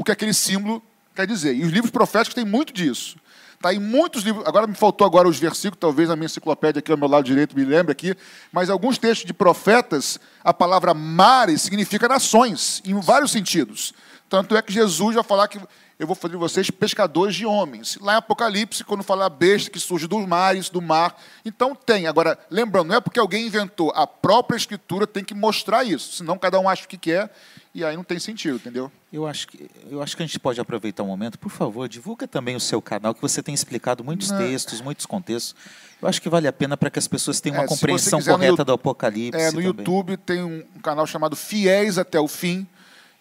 [0.00, 0.82] o que aquele símbolo
[1.14, 1.54] quer dizer.
[1.54, 3.18] E os livros proféticos têm muito disso.
[3.60, 6.90] Tá, em muitos livros, agora me faltou agora os versículos, talvez a minha enciclopédia aqui
[6.90, 8.16] ao meu lado direito me lembre aqui,
[8.50, 13.92] mas alguns textos de profetas, a palavra mares significa nações, em vários sentidos.
[14.30, 15.60] Tanto é que Jesus vai falar que
[15.98, 17.98] eu vou fazer de vocês pescadores de homens.
[18.00, 21.14] Lá em Apocalipse, quando fala a besta que surge dos mares, do mar.
[21.44, 22.06] Então tem.
[22.06, 26.14] Agora, lembrando, não é porque alguém inventou, a própria escritura tem que mostrar isso.
[26.14, 27.30] Senão cada um acha o que quer
[27.74, 28.90] e aí não tem sentido, entendeu?
[29.12, 31.38] Eu acho que, eu acho que a gente pode aproveitar um momento.
[31.38, 34.38] Por favor, divulga também o seu canal, que você tem explicado muitos não.
[34.38, 35.54] textos, muitos contextos.
[36.02, 38.64] Eu acho que vale a pena para que as pessoas tenham uma é, compreensão correta
[38.64, 39.40] do Apocalipse.
[39.40, 39.66] É, no também.
[39.66, 42.66] YouTube tem um canal chamado Fiéis até o Fim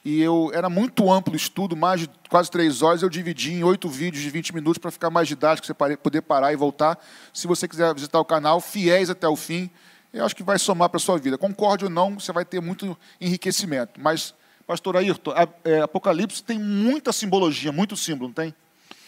[0.04, 3.02] e eu era muito amplo o estudo, mais de quase três horas.
[3.02, 6.54] Eu dividi em oito vídeos de 20 minutos para ficar mais didático, você poder parar
[6.54, 6.97] e voltar.
[7.34, 9.70] Se você quiser visitar o canal, fiéis até o fim,
[10.14, 11.38] eu acho que vai somar para a sua vida.
[11.38, 14.00] Concorde ou não, você vai ter muito enriquecimento.
[14.00, 14.34] Mas
[14.70, 15.34] Pastor Ayrton,
[15.65, 18.53] é, Apocalipse tem muita simbologia, muito símbolo, não tem?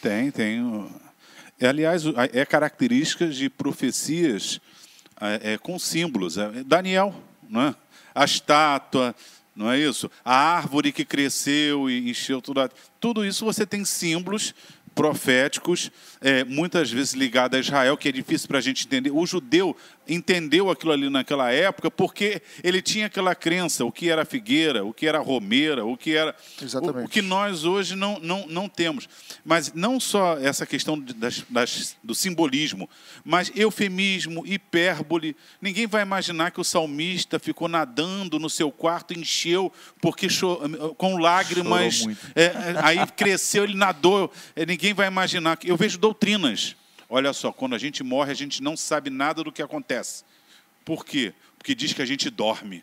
[0.02, 0.90] Tem, tem.
[1.60, 2.02] É, aliás,
[2.32, 4.60] é característica de profecias
[5.20, 6.36] é, é, com símbolos.
[6.36, 7.14] É, Daniel,
[7.48, 7.74] não é?
[8.12, 9.14] a estátua,
[9.54, 10.10] não é isso?
[10.24, 12.68] A árvore que cresceu e encheu tudo.
[12.98, 14.52] Tudo isso você tem símbolos
[14.96, 15.90] proféticos,
[16.20, 19.10] é, muitas vezes ligados a Israel, que é difícil para a gente entender.
[19.10, 19.76] O judeu
[20.14, 24.92] entendeu aquilo ali naquela época porque ele tinha aquela crença, o que era figueira, o
[24.92, 26.34] que era romeira, o que era.
[26.60, 27.02] Exatamente.
[27.04, 29.08] O, o que nós hoje não, não, não temos.
[29.44, 32.88] Mas não só essa questão de- das, das- do simbolismo,
[33.24, 35.36] mas eufemismo, hipérbole.
[35.60, 40.28] Ninguém vai imaginar que o salmista ficou nadando no seu quarto, encheu, porque
[40.96, 42.06] com lágrimas.
[42.34, 44.32] É, é, aí cresceu, ele nadou.
[44.54, 45.56] É, ninguém vai imaginar.
[45.56, 46.76] que Eu vejo doutrinas.
[47.14, 50.24] Olha só, quando a gente morre, a gente não sabe nada do que acontece.
[50.82, 51.34] Por quê?
[51.58, 52.82] Porque diz que a gente dorme.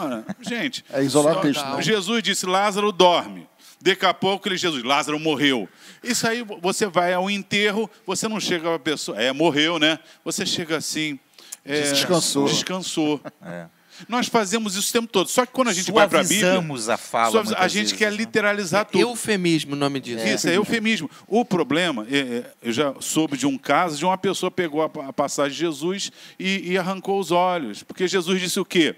[0.00, 1.82] Ora, gente, É Só né?
[1.82, 3.48] Jesus disse: Lázaro dorme.
[3.80, 5.68] Daqui a pouco ele Jesus, Lázaro morreu.
[6.02, 10.00] Isso aí você vai ao enterro, você não chega para a pessoa, é, morreu, né?
[10.24, 11.16] Você chega assim.
[11.64, 12.46] é, Descansou.
[12.46, 13.20] Descansou.
[13.40, 13.66] É.
[14.08, 15.28] Nós fazemos isso o tempo todo.
[15.28, 17.42] Só que quando a gente vai para a Bíblia, a fala.
[17.56, 18.16] a gente vezes, quer né?
[18.16, 19.00] literalizar tudo.
[19.00, 20.26] Eufemismo o nome disso.
[20.26, 21.10] Isso, é eufemismo.
[21.26, 25.12] O problema, é, é, eu já soube de um caso de uma pessoa pegou a
[25.12, 27.82] passagem de Jesus e, e arrancou os olhos.
[27.82, 28.96] Porque Jesus disse o quê?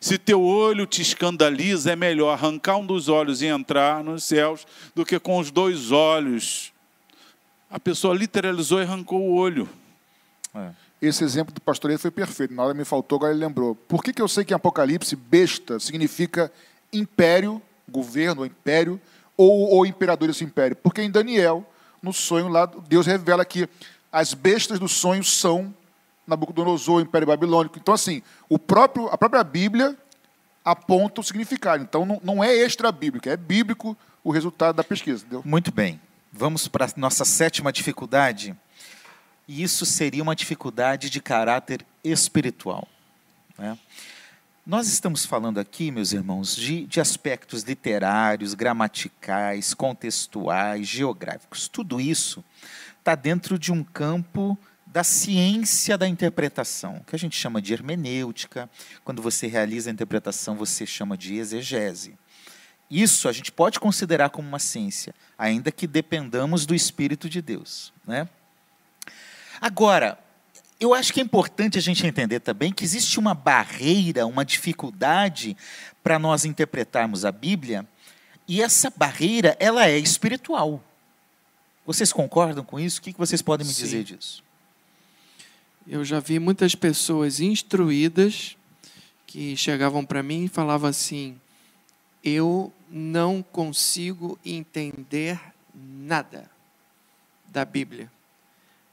[0.00, 4.66] Se teu olho te escandaliza, é melhor arrancar um dos olhos e entrar nos céus
[4.94, 6.72] do que com os dois olhos.
[7.70, 9.68] A pessoa literalizou e arrancou o olho.
[10.54, 10.70] É.
[11.02, 12.54] Esse exemplo do pastoreio foi perfeito.
[12.54, 13.74] Na hora me faltou, agora ele lembrou.
[13.74, 16.50] Por que, que eu sei que Apocalipse, besta significa
[16.92, 19.00] império, governo, império,
[19.36, 20.76] ou, ou imperador desse império?
[20.76, 21.66] Porque em Daniel,
[22.00, 23.68] no sonho lá, Deus revela que
[24.12, 25.74] as bestas do sonho são
[26.24, 27.80] Nabucodonosor, o Império Babilônico.
[27.80, 29.96] Então, assim, o próprio, a própria Bíblia
[30.64, 31.82] aponta o significado.
[31.82, 35.24] Então, não, não é extra-bíblico, é bíblico o resultado da pesquisa.
[35.24, 35.42] Entendeu?
[35.44, 36.00] Muito bem.
[36.32, 38.56] Vamos para a nossa sétima dificuldade.
[39.46, 42.88] E isso seria uma dificuldade de caráter espiritual.
[43.58, 43.78] né?
[44.64, 51.66] Nós estamos falando aqui, meus irmãos, de, de aspectos literários, gramaticais, contextuais, geográficos.
[51.66, 52.44] Tudo isso
[53.00, 58.70] está dentro de um campo da ciência da interpretação, que a gente chama de hermenêutica.
[59.04, 62.16] Quando você realiza a interpretação, você chama de exegese.
[62.88, 67.92] Isso a gente pode considerar como uma ciência, ainda que dependamos do Espírito de Deus.
[68.06, 68.28] Né?
[69.62, 70.18] Agora,
[70.80, 75.56] eu acho que é importante a gente entender também que existe uma barreira, uma dificuldade
[76.02, 77.86] para nós interpretarmos a Bíblia,
[78.48, 80.82] e essa barreira ela é espiritual.
[81.86, 82.98] Vocês concordam com isso?
[82.98, 83.84] O que vocês podem me Sim.
[83.84, 84.42] dizer disso?
[85.86, 88.56] Eu já vi muitas pessoas instruídas
[89.28, 91.40] que chegavam para mim e falavam assim:
[92.24, 95.40] eu não consigo entender
[95.72, 96.50] nada
[97.46, 98.10] da Bíblia.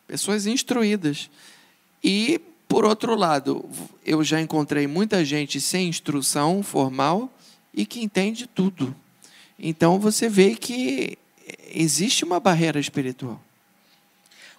[0.09, 1.29] Pessoas instruídas.
[2.03, 3.69] E, por outro lado,
[4.03, 7.31] eu já encontrei muita gente sem instrução formal
[7.71, 8.95] e que entende tudo.
[9.59, 11.15] Então você vê que
[11.71, 13.39] existe uma barreira espiritual.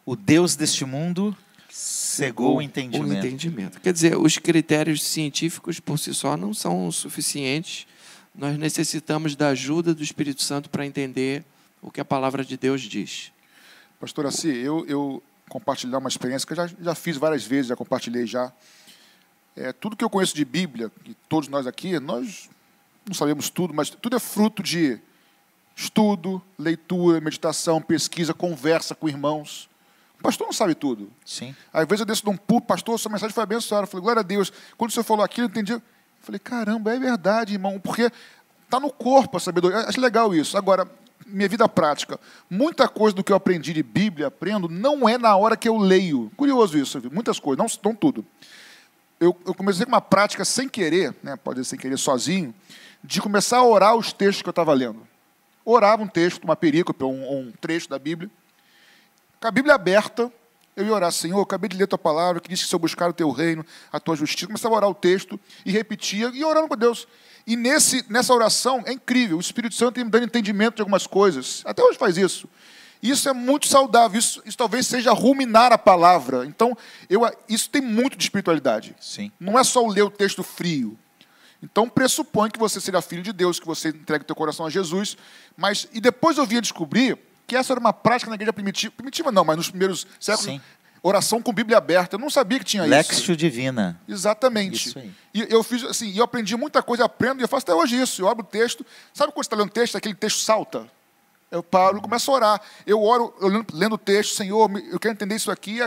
[0.07, 1.37] O Deus deste mundo
[1.69, 3.11] cegou o entendimento.
[3.11, 3.81] O entendimento.
[3.81, 7.89] Quer dizer, os critérios científicos por si só não são suficientes.
[8.33, 11.45] Nós necessitamos da ajuda do Espírito Santo para entender
[11.83, 13.33] o que a palavra de Deus diz.
[13.99, 15.21] Pastor Assi, eu, eu
[15.51, 18.51] compartilhar uma experiência que eu já, já fiz várias vezes, já compartilhei já.
[19.57, 22.49] É, tudo que eu conheço de Bíblia, e todos nós aqui, nós
[23.05, 24.99] não sabemos tudo, mas tudo é fruto de
[25.75, 29.69] estudo, leitura, meditação, pesquisa, conversa com irmãos.
[30.19, 31.11] O pastor não sabe tudo.
[31.25, 31.55] Sim.
[31.73, 33.85] Às vezes eu desço de um púlpito, pastor, sua mensagem foi abençoada.
[33.85, 34.53] Eu falei, glória a Deus.
[34.77, 35.73] Quando o senhor falou aquilo, eu entendi.
[35.73, 35.83] Eu
[36.21, 38.13] falei, caramba, é verdade, irmão, porque
[38.65, 39.79] está no corpo a sabedoria.
[39.79, 40.57] Eu Acho legal isso.
[40.57, 40.87] Agora,
[41.33, 42.19] minha vida prática.
[42.49, 45.77] Muita coisa do que eu aprendi de Bíblia, aprendo, não é na hora que eu
[45.77, 46.31] leio.
[46.37, 48.25] Curioso isso, muitas coisas, não, não tudo.
[49.19, 52.55] Eu, eu comecei com uma prática sem querer, né, pode ser sem querer, sozinho,
[53.03, 55.07] de começar a orar os textos que eu estava lendo.
[55.65, 58.31] Orava um texto, uma perícope, um, um trecho da Bíblia.
[59.41, 60.33] Com a Bíblia aberta,
[60.81, 63.09] eu ia orar, Senhor, acabei de ler tua palavra, que diz que se eu buscar
[63.11, 66.69] o teu reino, a tua justiça, começava a orar o texto e repetia, e orando
[66.69, 67.07] com Deus.
[67.47, 71.07] E nesse, nessa oração, é incrível, o Espírito Santo ia me dando entendimento de algumas
[71.07, 71.63] coisas.
[71.65, 72.49] Até hoje faz isso.
[73.03, 76.45] Isso é muito saudável, isso, isso talvez seja ruminar a palavra.
[76.45, 76.77] Então,
[77.09, 78.95] eu, isso tem muito de espiritualidade.
[79.01, 79.33] Sim.
[79.41, 80.99] Não é só ler o texto frio.
[81.63, 84.71] Então pressupõe que você seja filho de Deus, que você entregue o teu coração a
[84.71, 85.17] Jesus.
[85.57, 87.19] Mas e depois eu vinha descobrir
[87.51, 90.61] que essa era uma prática na igreja primitiva, primitiva não, mas nos primeiros séculos, Sim.
[91.03, 92.15] oração com Bíblia aberta.
[92.15, 92.91] Eu não sabia que tinha isso.
[92.91, 94.01] Lexio Divina.
[94.09, 94.89] Exatamente.
[94.89, 95.13] Isso aí.
[95.35, 98.01] E eu fiz assim, e eu aprendi muita coisa, aprendo e eu faço até hoje
[98.01, 98.23] isso.
[98.23, 98.87] Eu abro o texto.
[99.13, 100.89] Sabe quando você está lendo texto, aquele texto salta?
[101.51, 102.61] Eu paro e começo a orar.
[102.87, 105.81] Eu oro, eu lendo, o texto, Senhor, eu quero entender isso aqui.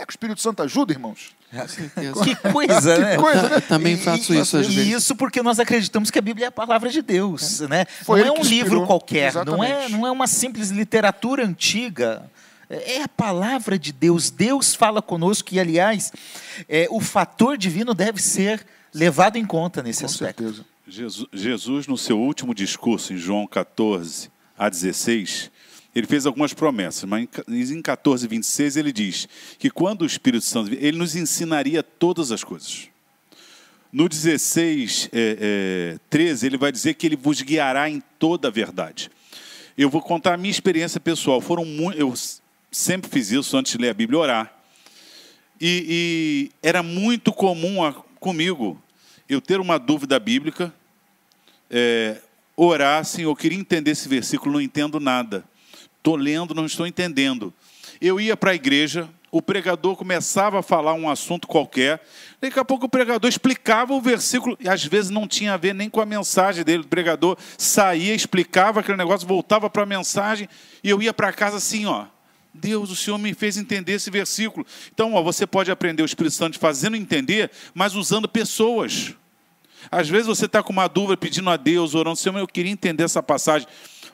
[0.00, 1.36] Não é que o Espírito Santo ajuda, irmãos?
[1.68, 2.14] certeza.
[2.24, 3.16] Que coisa, né?
[3.16, 3.60] Que coisa, né?
[3.60, 4.92] Também E- faço e- isso às e vezes.
[4.94, 7.84] isso porque nós acreditamos que a Bíblia é a palavra de Deus, né?
[8.04, 8.86] Foi não é um que livro inspirou.
[8.86, 12.30] qualquer, não é, não é uma simples literatura antiga.
[12.70, 14.30] É a palavra de Deus.
[14.30, 16.12] Deus fala conosco e, aliás,
[16.68, 20.42] é, o fator divino deve ser levado em conta nesse Com aspecto.
[20.44, 20.64] certeza.
[20.88, 25.50] Jesus, Jesus, no seu último discurso, em João 14 a 16,
[25.94, 29.28] ele fez algumas promessas, mas em em 14, 26, ele diz
[29.58, 32.88] que quando o Espírito Santo ele nos ensinaria todas as coisas.
[33.92, 38.50] No 16, é, é, 13, ele vai dizer que ele vos guiará em toda a
[38.50, 39.10] verdade.
[39.76, 41.40] Eu vou contar a minha experiência pessoal.
[41.40, 41.64] Foram
[41.94, 42.14] eu
[42.70, 44.54] sempre fiz isso antes de ler a Bíblia, orar.
[45.60, 48.80] E, e era muito comum a- comigo
[49.28, 50.72] eu ter uma dúvida bíblica,
[51.68, 52.20] é,
[52.56, 55.44] orar assim, eu queria entender esse versículo, não entendo nada.
[56.00, 57.52] Estou lendo, não estou entendendo.
[58.00, 62.02] Eu ia para a igreja, o pregador começava a falar um assunto qualquer,
[62.40, 65.74] daqui a pouco o pregador explicava o versículo, e às vezes não tinha a ver
[65.74, 66.84] nem com a mensagem dele.
[66.84, 70.48] O pregador saía, explicava aquele negócio, voltava para a mensagem,
[70.82, 72.06] e eu ia para casa assim, ó.
[72.52, 74.66] Deus, o Senhor me fez entender esse versículo.
[74.92, 79.14] Então, ó, você pode aprender o Espírito Santo fazendo entender, mas usando pessoas.
[79.90, 83.04] Às vezes você está com uma dúvida, pedindo a Deus, orando, Senhor, eu queria entender
[83.04, 83.68] essa passagem.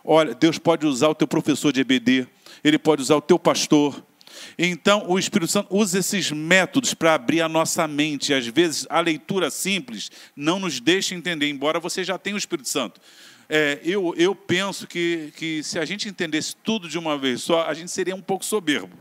[0.08, 2.28] Olha, Deus pode usar o teu professor de EBD,
[2.62, 4.04] Ele pode usar o teu pastor.
[4.58, 8.32] Então, o Espírito Santo usa esses métodos para abrir a nossa mente.
[8.32, 12.68] Às vezes, a leitura simples não nos deixa entender, embora você já tenha o Espírito
[12.68, 13.00] Santo.
[13.48, 17.64] É, eu, eu penso que, que se a gente entendesse tudo de uma vez só,
[17.66, 18.96] a gente seria um pouco soberbo.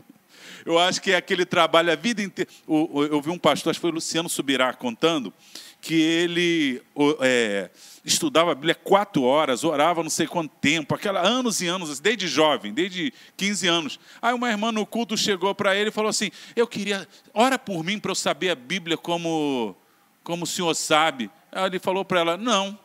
[0.64, 2.50] Eu acho que é aquele trabalho a vida inteira.
[2.66, 5.32] O- Eu vi um pastor, acho que foi o Luciano Subirá, contando
[5.80, 6.82] que ele
[7.20, 7.70] é,
[8.06, 12.28] estudava a Bíblia quatro horas, orava não sei quanto tempo, aquela, anos e anos, desde
[12.28, 14.00] jovem, desde 15 anos.
[14.22, 17.82] Aí uma irmã no culto chegou para ele e falou assim: Eu queria, ora por
[17.82, 19.76] mim para eu saber a Bíblia como,
[20.22, 21.28] como o senhor sabe.
[21.50, 22.78] Aí ele falou para ela: Não,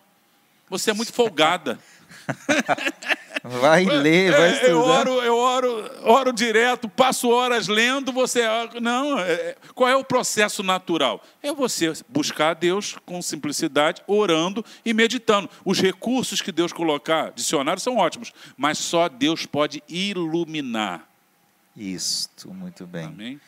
[0.67, 1.79] você é muito folgada.
[3.43, 4.69] Vai ler, vai É, estudar.
[4.69, 8.43] eu oro, eu oro, oro direto, passo horas lendo, você.
[8.79, 11.23] Não, é, qual é o processo natural?
[11.41, 15.49] É você buscar a Deus com simplicidade, orando e meditando.
[15.65, 21.07] Os recursos que Deus colocar, dicionários, são ótimos, mas só Deus pode iluminar.
[21.75, 23.05] Isto, muito bem.
[23.05, 23.41] Amém?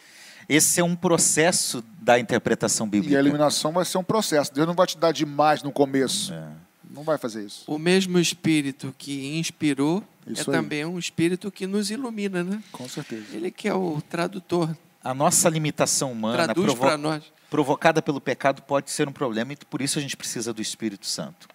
[0.49, 3.19] Esse é um processo da interpretação E a bíblica.
[3.19, 4.53] eliminação vai ser um processo.
[4.53, 6.33] Deus não vai te dar demais no começo.
[6.33, 6.62] É.
[6.93, 7.63] Não vai fazer isso.
[7.67, 10.61] O mesmo Espírito que inspirou Isso é aí.
[10.61, 12.63] também um Espírito que nos ilumina, né?
[12.71, 13.25] Com certeza.
[13.35, 17.23] Ele que é o tradutor, A nossa limitação humana, traduz provo- nós.
[17.49, 21.07] provocada pelo pecado, pode ser um problema e por isso a gente precisa do Espírito
[21.07, 21.47] Santo.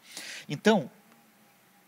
[0.49, 0.91] Então,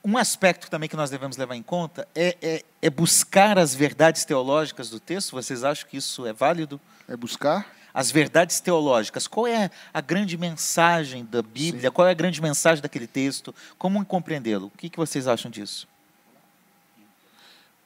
[0.04, 4.24] um aspecto também que nós devemos levar em conta é, é- é buscar as verdades
[4.24, 5.32] teológicas do texto.
[5.32, 6.80] Vocês acham que isso é válido?
[7.08, 7.66] É buscar.
[7.92, 9.26] As verdades teológicas.
[9.26, 11.90] Qual é a grande mensagem da Bíblia?
[11.90, 13.54] Qual é a grande mensagem daquele texto?
[13.78, 14.66] Como compreendê-lo?
[14.66, 15.88] O que, que vocês acham disso?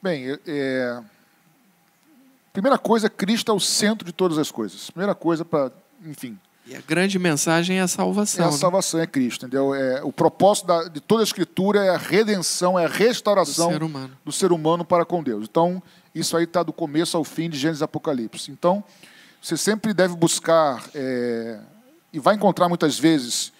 [0.01, 0.99] Bem, é- é...
[2.53, 4.89] primeira coisa, Cristo é o centro de todas as coisas.
[4.91, 5.71] Primeira coisa para,
[6.05, 6.37] enfim,
[6.67, 8.47] E a grande mensagem é a é salvação.
[8.47, 8.57] a né?
[8.57, 9.73] salvação, é Cristo, entendeu?
[9.73, 13.71] É, o propósito da- de toda a Escritura é a redenção, é a do restauração
[13.71, 14.17] ser humano.
[14.23, 15.45] do ser humano para com Deus.
[15.49, 15.81] Então,
[16.13, 18.51] isso aí está do começo ao fim de Gênesis e Apocalipse.
[18.51, 18.83] Então,
[19.45, 21.59] você sempre deve buscar, é,
[22.11, 23.53] e vai encontrar muitas vezes,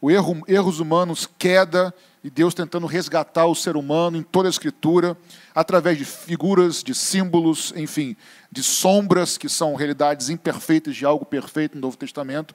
[0.00, 1.94] o erro, erros humanos, queda,
[2.24, 5.14] e Deus tentando resgatar o ser humano em toda a Escritura,
[5.54, 8.16] através de figuras, de símbolos, enfim,
[8.50, 12.54] de sombras, que são realidades imperfeitas de algo perfeito no Novo Testamento.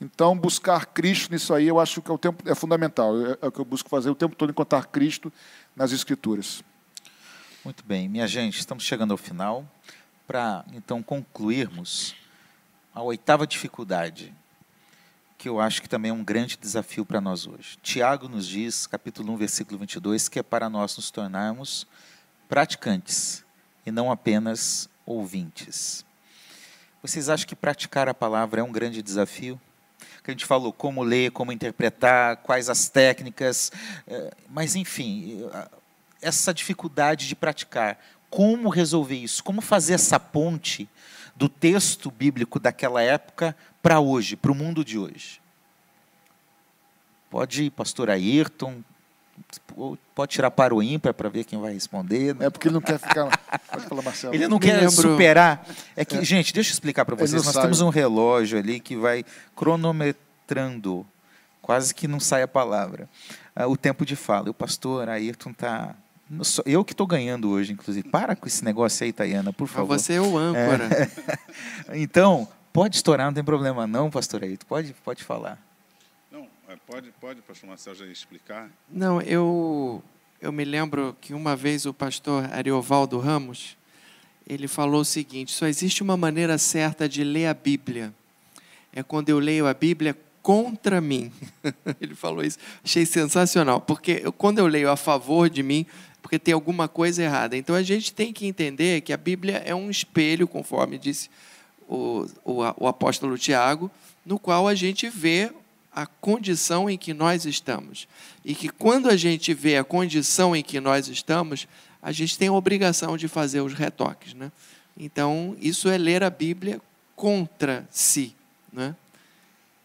[0.00, 3.14] Então, buscar Cristo nisso aí, eu acho que é, o tempo, é fundamental.
[3.20, 5.30] É, é o que eu busco fazer o tempo todo, encontrar Cristo
[5.76, 6.64] nas Escrituras.
[7.62, 9.68] Muito bem, minha gente, estamos chegando ao final.
[10.28, 12.14] Para então concluirmos,
[12.94, 14.34] a oitava dificuldade,
[15.38, 17.78] que eu acho que também é um grande desafio para nós hoje.
[17.82, 21.86] Tiago nos diz, capítulo 1, versículo 22, que é para nós nos tornarmos
[22.46, 23.42] praticantes
[23.86, 26.04] e não apenas ouvintes.
[27.00, 29.58] Vocês acham que praticar a palavra é um grande desafio?
[30.22, 33.72] Que a gente falou como ler, como interpretar, quais as técnicas,
[34.06, 35.68] eh, mas enfim, eh,
[36.20, 37.98] essa dificuldade de praticar.
[38.30, 39.42] Como resolver isso?
[39.42, 40.88] Como fazer essa ponte
[41.34, 45.40] do texto bíblico daquela época para hoje, para o mundo de hoje?
[47.30, 48.82] Pode ir, pastor Ayrton,
[50.14, 52.36] Pode tirar para o ímpar para ver quem vai responder.
[52.40, 53.28] É porque ele não quer ficar.
[53.70, 54.34] Pode falar, Marcelo.
[54.34, 55.64] Ele não Me quer lembro- superar.
[55.94, 57.32] É que, gente, deixa eu explicar para vocês.
[57.44, 57.66] Nós sabe.
[57.66, 59.24] temos um relógio ali que vai
[59.54, 61.06] cronometrando,
[61.62, 63.08] quase que não sai a palavra,
[63.54, 64.48] ah, o tempo de fala.
[64.48, 65.94] E o pastor Ayrton tá.
[66.66, 68.08] Eu que estou ganhando hoje, inclusive.
[68.08, 69.98] Para com esse negócio aí, Tayana, por Mas favor.
[69.98, 70.88] você é o âncora.
[71.94, 74.66] Então, pode estourar, não tem problema não, pastor Ayrton.
[74.68, 75.58] Pode, pode falar.
[76.30, 78.68] Não, é, pode, pode, pastor Marcelo, já explicar?
[78.90, 80.02] Não, eu,
[80.40, 83.76] eu me lembro que uma vez o pastor Ariovaldo Ramos,
[84.46, 88.12] ele falou o seguinte, só existe uma maneira certa de ler a Bíblia.
[88.92, 91.32] É quando eu leio a Bíblia contra mim.
[92.00, 92.58] ele falou isso.
[92.84, 95.86] Achei sensacional, porque eu- quando eu leio a favor de mim,
[96.22, 97.56] porque tem alguma coisa errada.
[97.56, 101.30] Então a gente tem que entender que a Bíblia é um espelho, conforme disse
[101.88, 103.90] o, o, o apóstolo Tiago,
[104.24, 105.50] no qual a gente vê
[105.92, 108.06] a condição em que nós estamos.
[108.44, 111.66] E que quando a gente vê a condição em que nós estamos,
[112.00, 114.34] a gente tem a obrigação de fazer os retoques.
[114.34, 114.52] Né?
[114.96, 116.80] Então, isso é ler a Bíblia
[117.16, 118.34] contra si.
[118.72, 118.94] Né?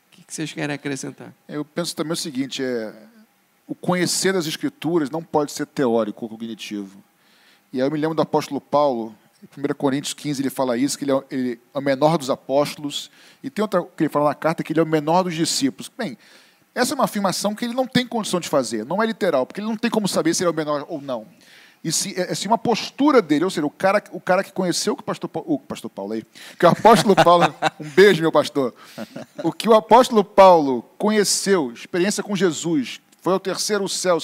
[0.07, 1.33] O que vocês querem acrescentar?
[1.47, 2.93] Eu penso também o seguinte: é,
[3.67, 7.03] o conhecer das Escrituras não pode ser teórico ou cognitivo.
[7.71, 10.97] E aí eu me lembro do apóstolo Paulo, em 1 Coríntios 15, ele fala isso,
[10.97, 13.09] que ele é, ele é o menor dos apóstolos.
[13.41, 15.89] E tem outra que ele fala na carta, que ele é o menor dos discípulos.
[15.97, 16.17] Bem,
[16.75, 19.61] essa é uma afirmação que ele não tem condição de fazer, não é literal, porque
[19.61, 21.27] ele não tem como saber se ele é o menor ou não.
[21.83, 24.53] E se, é, é se uma postura dele, ou seja, o cara, o cara que
[24.53, 26.23] conheceu o que o pastor, o pastor Paulo aí,
[26.57, 28.73] que o apóstolo Paulo, um beijo, meu pastor,
[29.43, 34.17] o que o apóstolo Paulo conheceu, experiência com Jesus, foi ao terceiro céu,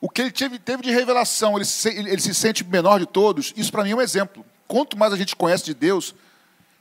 [0.00, 3.52] o que ele teve, teve de revelação, ele se, ele se sente menor de todos,
[3.54, 4.44] isso para mim é um exemplo.
[4.66, 6.14] Quanto mais a gente conhece de Deus,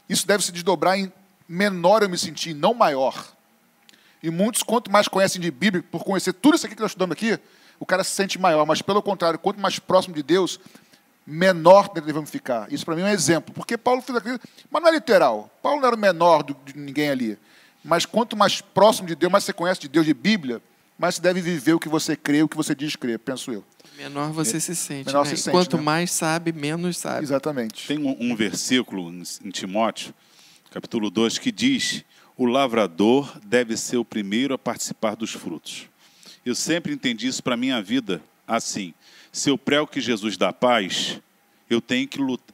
[0.08, 1.12] isso deve se desdobrar em
[1.48, 3.28] menor eu me sentir, não maior.
[4.22, 7.12] E muitos, quanto mais conhecem de Bíblia, por conhecer tudo isso aqui que nós estudamos
[7.14, 7.38] aqui,
[7.78, 8.66] o cara se sente maior.
[8.66, 10.62] Mas, pelo contrário, quanto mais próximo de Deus,
[11.28, 12.72] menor devemos ficar.
[12.72, 13.54] Isso, para mim, é um exemplo.
[13.54, 14.40] Porque Paulo fez aquilo,
[14.72, 15.50] mas não é literal.
[15.62, 17.38] Paulo não era o menor do- de ninguém ali.
[17.84, 20.62] Mas quanto mais próximo de Deus, mais você conhece de Deus de Bíblia,
[20.98, 23.64] você deve viver o que você crê, o que você diz crer, penso eu.
[23.98, 25.08] Menor você se sente.
[25.08, 25.30] Menor né?
[25.30, 25.84] se E sente, Quanto né?
[25.84, 27.24] mais sabe, menos sabe.
[27.24, 27.88] Exatamente.
[27.88, 30.14] Tem um, um versículo em em Timóteo,
[30.72, 32.04] capítulo 2, que diz:
[32.36, 35.88] O lavrador deve ser o primeiro a participar dos frutos.
[36.46, 38.94] Eu sempre entendi isso para a minha vida assim.
[39.32, 41.20] Se eu prego que Jesus dá paz,
[41.70, 42.54] eu tenho que lutar,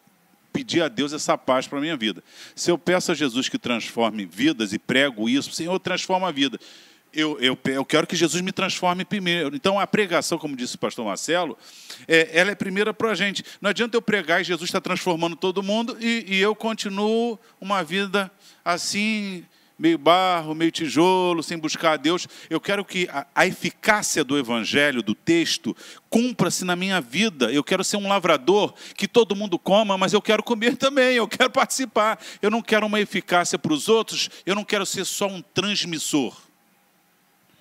[0.52, 2.24] pedir a Deus essa paz para a minha vida.
[2.56, 6.60] Se eu peço a Jesus que transforme vidas e prego isso, Senhor, transforma a vida.
[7.12, 9.56] Eu, eu, eu quero que Jesus me transforme primeiro.
[9.56, 11.58] Então, a pregação, como disse o pastor Marcelo,
[12.08, 13.44] é, ela é primeira para a gente.
[13.60, 17.84] Não adianta eu pregar e Jesus está transformando todo mundo e, e eu continuo uma
[17.84, 18.32] vida
[18.64, 19.44] assim,
[19.80, 22.28] meio barro, meio tijolo, sem buscar a Deus.
[22.50, 25.76] Eu quero que a, a eficácia do evangelho, do texto,
[26.10, 27.52] cumpra-se na minha vida.
[27.52, 31.28] Eu quero ser um lavrador que todo mundo coma, mas eu quero comer também, eu
[31.28, 32.20] quero participar.
[32.42, 36.49] Eu não quero uma eficácia para os outros, eu não quero ser só um transmissor.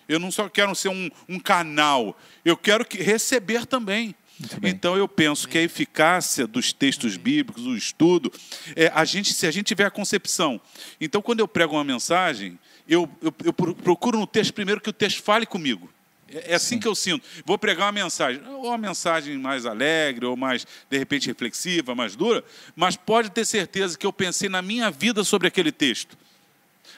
[0.09, 4.15] Eu não só quero ser um, um canal, eu quero que, receber também.
[4.63, 8.33] Então eu penso que a eficácia dos textos bíblicos, o estudo,
[8.77, 10.61] é, a gente, se a gente tiver a concepção.
[11.01, 12.57] Então, quando eu prego uma mensagem,
[12.89, 15.91] eu, eu, eu pro- procuro no texto primeiro que o texto fale comigo.
[16.31, 17.27] É é assim que eu sinto.
[17.45, 22.15] Vou pregar uma mensagem, ou uma mensagem mais alegre, ou mais, de repente, reflexiva, mais
[22.15, 22.45] dura,
[22.77, 26.17] mas pode ter certeza que eu pensei na minha vida sobre aquele texto.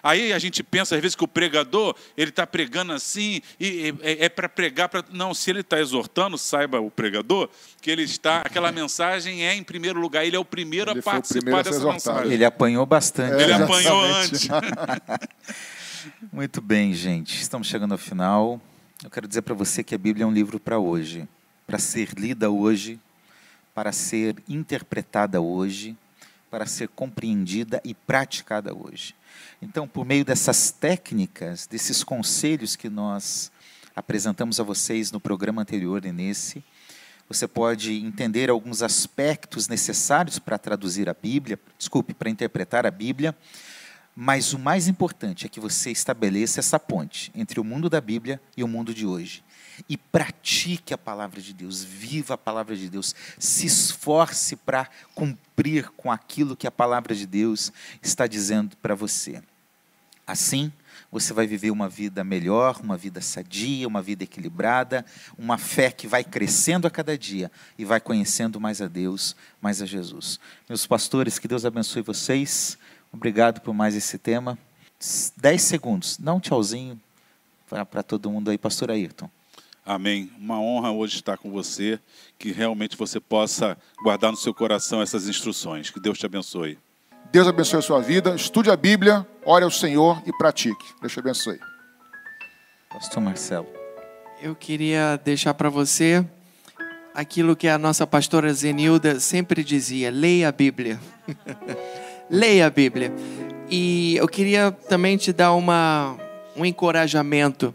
[0.02, 4.28] Aí a gente pensa, às vezes, que o pregador, ele está pregando assim, e é,
[4.28, 5.04] para pregar para.
[5.10, 7.48] Não, se ele está exortando, saiba o pregador,
[7.80, 8.40] que ele está.
[8.40, 11.62] Aquela mensagem é em primeiro lugar, ele é o primeiro Ele a participar primeiro a
[11.62, 12.14] dessa exortado.
[12.14, 12.32] mensagem.
[12.32, 13.42] Ele apanhou bastante.
[13.42, 13.64] Ele né?
[13.64, 14.48] apanhou antes.
[16.32, 17.40] Muito bem, gente.
[17.40, 18.60] Estamos chegando ao final.
[19.02, 21.28] Eu quero dizer para você que a Bíblia é um livro para hoje,
[21.66, 22.98] para ser lida hoje,
[23.74, 25.96] para ser interpretada hoje,
[26.50, 29.14] para ser compreendida e praticada hoje.
[29.62, 33.52] Então, por meio dessas técnicas, desses conselhos que nós
[33.94, 36.64] apresentamos a vocês no programa anterior e nesse,
[37.28, 43.36] você pode entender alguns aspectos necessários para traduzir a Bíblia, desculpe, para interpretar a Bíblia,
[44.16, 48.40] mas o mais importante é que você estabeleça essa ponte entre o mundo da Bíblia
[48.56, 49.44] e o mundo de hoje.
[49.88, 55.90] E pratique a palavra de Deus, viva a palavra de Deus, se esforce para cumprir
[55.96, 57.72] com aquilo que a palavra de Deus
[58.02, 59.42] está dizendo para você.
[60.30, 60.72] Assim,
[61.10, 65.04] você vai viver uma vida melhor, uma vida sadia, uma vida equilibrada,
[65.36, 69.82] uma fé que vai crescendo a cada dia e vai conhecendo mais a Deus, mais
[69.82, 70.38] a Jesus.
[70.68, 72.78] Meus pastores, que Deus abençoe vocês.
[73.12, 74.56] Obrigado por mais esse tema.
[75.36, 77.00] Dez segundos, dá um tchauzinho
[77.68, 79.28] para todo mundo aí, pastor Ayrton.
[79.84, 80.30] Amém.
[80.38, 81.98] Uma honra hoje estar com você,
[82.38, 85.90] que realmente você possa guardar no seu coração essas instruções.
[85.90, 86.78] Que Deus te abençoe.
[87.32, 88.34] Deus abençoe a sua vida.
[88.34, 90.84] Estude a Bíblia, ore ao Senhor e pratique.
[91.00, 91.58] Deus te abençoe.
[92.88, 93.66] Pastor Marcelo.
[94.40, 96.24] Eu queria deixar para você
[97.12, 101.00] aquilo que a nossa pastora Zenilda sempre dizia: leia a Bíblia.
[102.30, 103.12] leia a Bíblia.
[103.68, 106.16] E eu queria também te dar uma,
[106.56, 107.74] um encorajamento,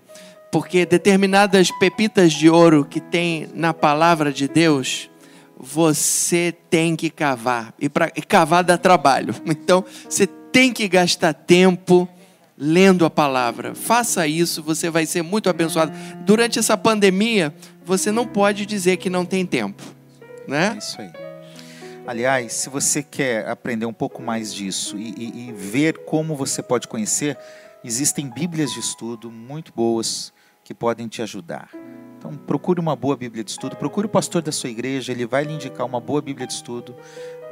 [0.52, 5.10] porque determinadas pepitas de ouro que tem na palavra de Deus,
[5.58, 7.74] você tem que cavar.
[7.80, 9.36] E, pra, e cavar dá trabalho.
[9.46, 12.08] Então, você tem que gastar tempo
[12.58, 13.76] lendo a palavra.
[13.76, 15.92] Faça isso, você vai ser muito abençoado.
[16.22, 17.54] Durante essa pandemia,
[17.84, 19.84] você não pode dizer que não tem tempo,
[20.48, 20.72] né?
[20.74, 21.12] É isso aí.
[22.08, 26.64] Aliás, se você quer aprender um pouco mais disso e, e, e ver como você
[26.64, 27.38] pode conhecer,
[27.84, 30.32] existem Bíblias de estudo muito boas
[30.64, 31.70] que podem te ajudar.
[32.18, 35.44] Então, procure uma boa Bíblia de estudo, procure o pastor da sua igreja, ele vai
[35.44, 36.96] lhe indicar uma boa Bíblia de estudo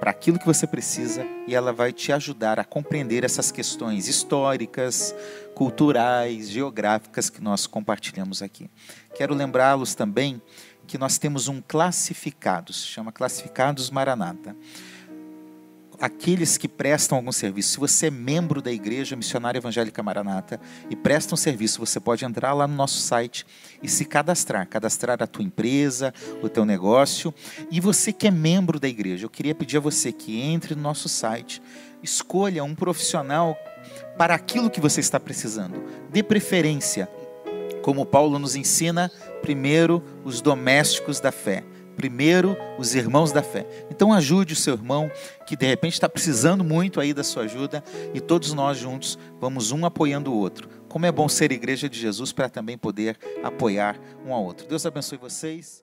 [0.03, 5.15] para aquilo que você precisa e ela vai te ajudar a compreender essas questões históricas,
[5.55, 8.69] culturais, geográficas que nós compartilhamos aqui.
[9.15, 10.41] Quero lembrá-los também
[10.85, 14.53] que nós temos um classificado, se chama Classificados Maranata
[16.03, 17.69] aqueles que prestam algum serviço.
[17.69, 20.59] Se você é membro da Igreja Missionária Evangélica Maranata
[20.89, 23.45] e presta um serviço, você pode entrar lá no nosso site
[23.81, 27.33] e se cadastrar, cadastrar a tua empresa, o teu negócio.
[27.71, 30.81] E você que é membro da igreja, eu queria pedir a você que entre no
[30.81, 31.61] nosso site,
[32.03, 33.57] escolha um profissional
[34.17, 35.81] para aquilo que você está precisando.
[36.09, 37.07] Dê preferência,
[37.81, 39.09] como Paulo nos ensina,
[39.41, 41.63] primeiro os domésticos da fé
[41.95, 43.65] primeiro os irmãos da fé.
[43.89, 45.09] Então ajude o seu irmão
[45.45, 47.83] que de repente está precisando muito aí da sua ajuda
[48.13, 50.69] e todos nós juntos vamos um apoiando o outro.
[50.87, 54.67] Como é bom ser igreja de Jesus para também poder apoiar um ao outro.
[54.67, 55.82] Deus abençoe vocês.